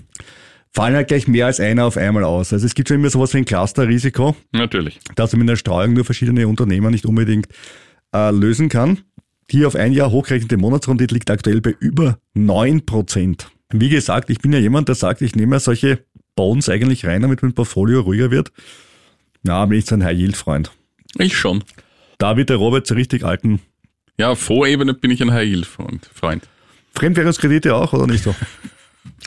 [0.72, 2.52] fallen halt gleich mehr als einer auf einmal aus.
[2.52, 5.00] Also es gibt schon immer sowas wie ein Clusterrisiko, natürlich.
[5.14, 7.48] das man mit einer Streuung nur verschiedene Unternehmer nicht unbedingt
[8.14, 9.00] äh, lösen kann.
[9.50, 13.46] Die auf ein Jahr hochgerechnete Monatsrendite liegt aktuell bei über 9%.
[13.72, 17.22] Wie gesagt, ich bin ja jemand, der sagt, ich nehme ja solche Bonds eigentlich rein,
[17.22, 18.52] damit mein Portfolio ruhiger wird.
[19.42, 20.70] Na, bin ich so ein High-Yield-Freund.
[21.18, 21.62] Ich schon.
[22.18, 23.60] Da wird der Robert zur richtig alten
[24.16, 26.48] Ja, auf Vorebene bin ich ein High Yield Freund.
[26.94, 28.34] Fremdwährungskredite auch, oder nicht so?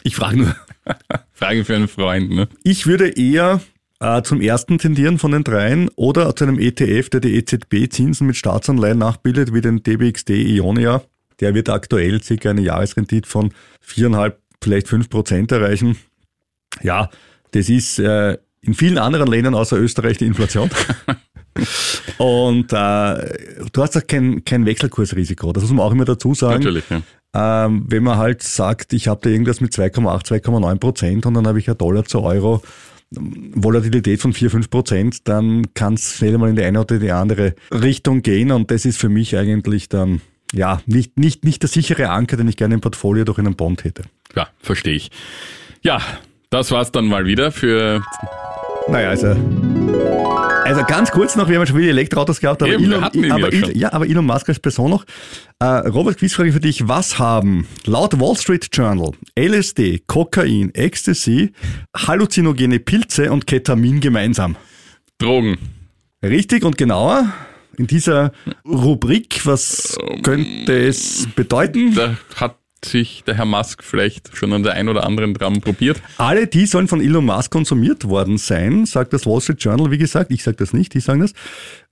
[0.04, 0.56] Ich frage nur.
[1.34, 2.48] Frage für einen Freund, ne?
[2.64, 3.60] Ich würde eher
[4.00, 8.38] äh, zum ersten tendieren von den dreien oder zu einem ETF, der die EZB-Zinsen mit
[8.38, 11.04] Staatsanleihen nachbildet, wie den DBXD Ionia.
[11.40, 15.98] Der wird aktuell circa eine Jahresrendite von viereinhalb, vielleicht fünf Prozent erreichen.
[16.82, 17.10] Ja,
[17.52, 20.70] das ist äh, in vielen anderen Ländern außer Österreich die Inflation.
[22.18, 25.54] Und äh, du hast auch kein, kein Wechselkursrisiko.
[25.54, 26.64] Das muss man auch immer dazu sagen.
[26.64, 27.02] Natürlich, ja.
[27.34, 31.46] Ähm, wenn man halt sagt, ich habe da irgendwas mit 2,8, 2,9 Prozent und dann
[31.46, 32.64] habe ich ja Dollar zu Euro
[33.16, 37.00] ähm, Volatilität von 4, 5 Prozent, dann kann es schnell mal in die eine oder
[37.00, 40.22] die andere Richtung gehen und das ist für mich eigentlich dann
[40.54, 43.84] ja nicht, nicht, nicht der sichere Anker, den ich gerne im Portfolio durch einen Bond
[43.84, 44.04] hätte.
[44.36, 45.12] Ja, verstehe ich.
[45.82, 46.02] Ja,
[46.50, 48.02] das war's dann mal wieder für.
[48.90, 49.36] Naja, also.
[50.64, 53.70] Also ganz kurz noch, wir haben schon wieder Elektroautos gehabt, aber, Eben, Elon, aber, ja
[53.74, 55.06] ja, aber Elon Musk als Person noch.
[55.60, 56.88] Äh, Robert, Quizfrage für dich.
[56.88, 61.54] Was haben laut Wall Street Journal LSD, Kokain, Ecstasy,
[61.96, 64.58] halluzinogene Pilze und Ketamin gemeinsam?
[65.20, 65.58] Drogen.
[66.22, 67.32] Richtig und genauer
[67.78, 68.32] in dieser
[68.66, 71.94] Rubrik, was könnte es bedeuten?
[71.96, 76.02] Da hat sich der Herr Musk vielleicht schon an der ein oder anderen dran probiert.
[76.18, 79.98] Alle die sollen von Elon Musk konsumiert worden sein, sagt das Wall Street Journal, wie
[79.98, 80.32] gesagt.
[80.32, 81.34] Ich sage das nicht, die sagen das.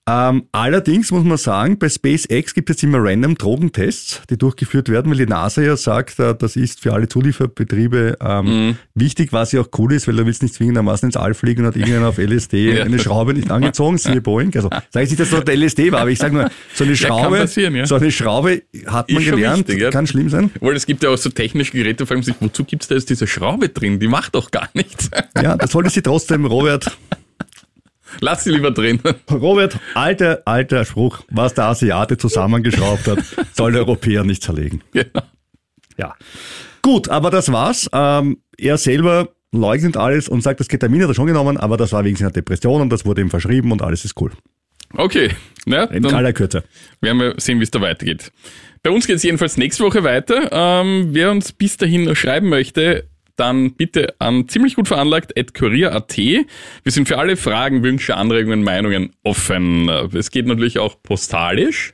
[0.07, 5.09] Ähm, allerdings muss man sagen, bei SpaceX gibt es immer random Drogentests, die durchgeführt werden,
[5.11, 8.77] weil die NASA ja sagt, äh, das ist für alle Zulieferbetriebe ähm, Mhm.
[8.93, 11.67] wichtig, was ja auch cool ist, weil du willst nicht zwingendermaßen ins All fliegen und
[11.69, 12.83] hat irgendeiner auf LSD Ja.
[12.83, 14.51] eine Schraube nicht angezogen, siehe Boeing.
[14.55, 16.93] Also sage ich nicht, dass das der LSD war, aber ich sage nur, so eine
[16.93, 17.87] Ja, Schraube, passieren, ja.
[17.87, 19.89] so eine Schraube hat man Ist gelernt, wichtig, ja.
[19.89, 20.51] kann schlimm sein.
[20.59, 23.25] Weil es gibt ja auch so technische Geräte, fragen sich, wozu gibt's da jetzt diese
[23.25, 23.99] Schraube drin?
[23.99, 25.09] Die macht doch gar nichts.
[25.41, 26.95] Ja, das sollte sie trotzdem, Robert,
[28.21, 28.99] Lass sie lieber drin.
[29.31, 33.19] Robert, alter, alter Spruch, was der Asiate zusammengeschraubt hat,
[33.53, 34.81] soll der Europäer nicht zerlegen.
[34.91, 35.21] genau.
[35.97, 36.15] Ja.
[36.81, 37.89] Gut, aber das war's.
[37.93, 41.93] Ähm, er selber leugnet alles und sagt, das Ketamin hat er schon genommen, aber das
[41.93, 44.31] war wegen seiner Depression und das wurde ihm verschrieben und alles ist cool.
[44.93, 45.29] Okay.
[45.65, 46.63] Ja, In aller Kürze.
[47.01, 48.31] werden wir sehen, wie es da weitergeht.
[48.83, 50.49] Bei uns geht es jedenfalls nächste Woche weiter.
[50.51, 53.05] Ähm, wer uns bis dahin noch schreiben möchte,
[53.35, 56.17] dann bitte an ziemlich gut veranlagt at kurier.at.
[56.17, 56.45] Wir
[56.85, 59.89] sind für alle Fragen, Wünsche, Anregungen, Meinungen offen.
[59.89, 61.93] Es geht natürlich auch postalisch.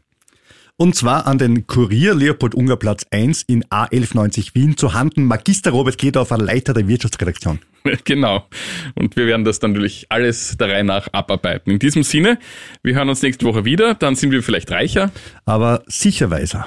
[0.82, 5.70] Und zwar an den Kurier Leopold Unger Platz 1 in A1190 Wien zu Handen Magister
[5.70, 7.60] Robert Gedorfer, Leiter der Wirtschaftsredaktion.
[8.04, 8.48] genau.
[8.96, 11.72] Und wir werden das dann natürlich alles der Reihe nach abarbeiten.
[11.72, 12.40] In diesem Sinne,
[12.82, 13.94] wir hören uns nächste Woche wieder.
[13.94, 15.12] Dann sind wir vielleicht reicher.
[15.46, 16.66] Aber sicher weiser.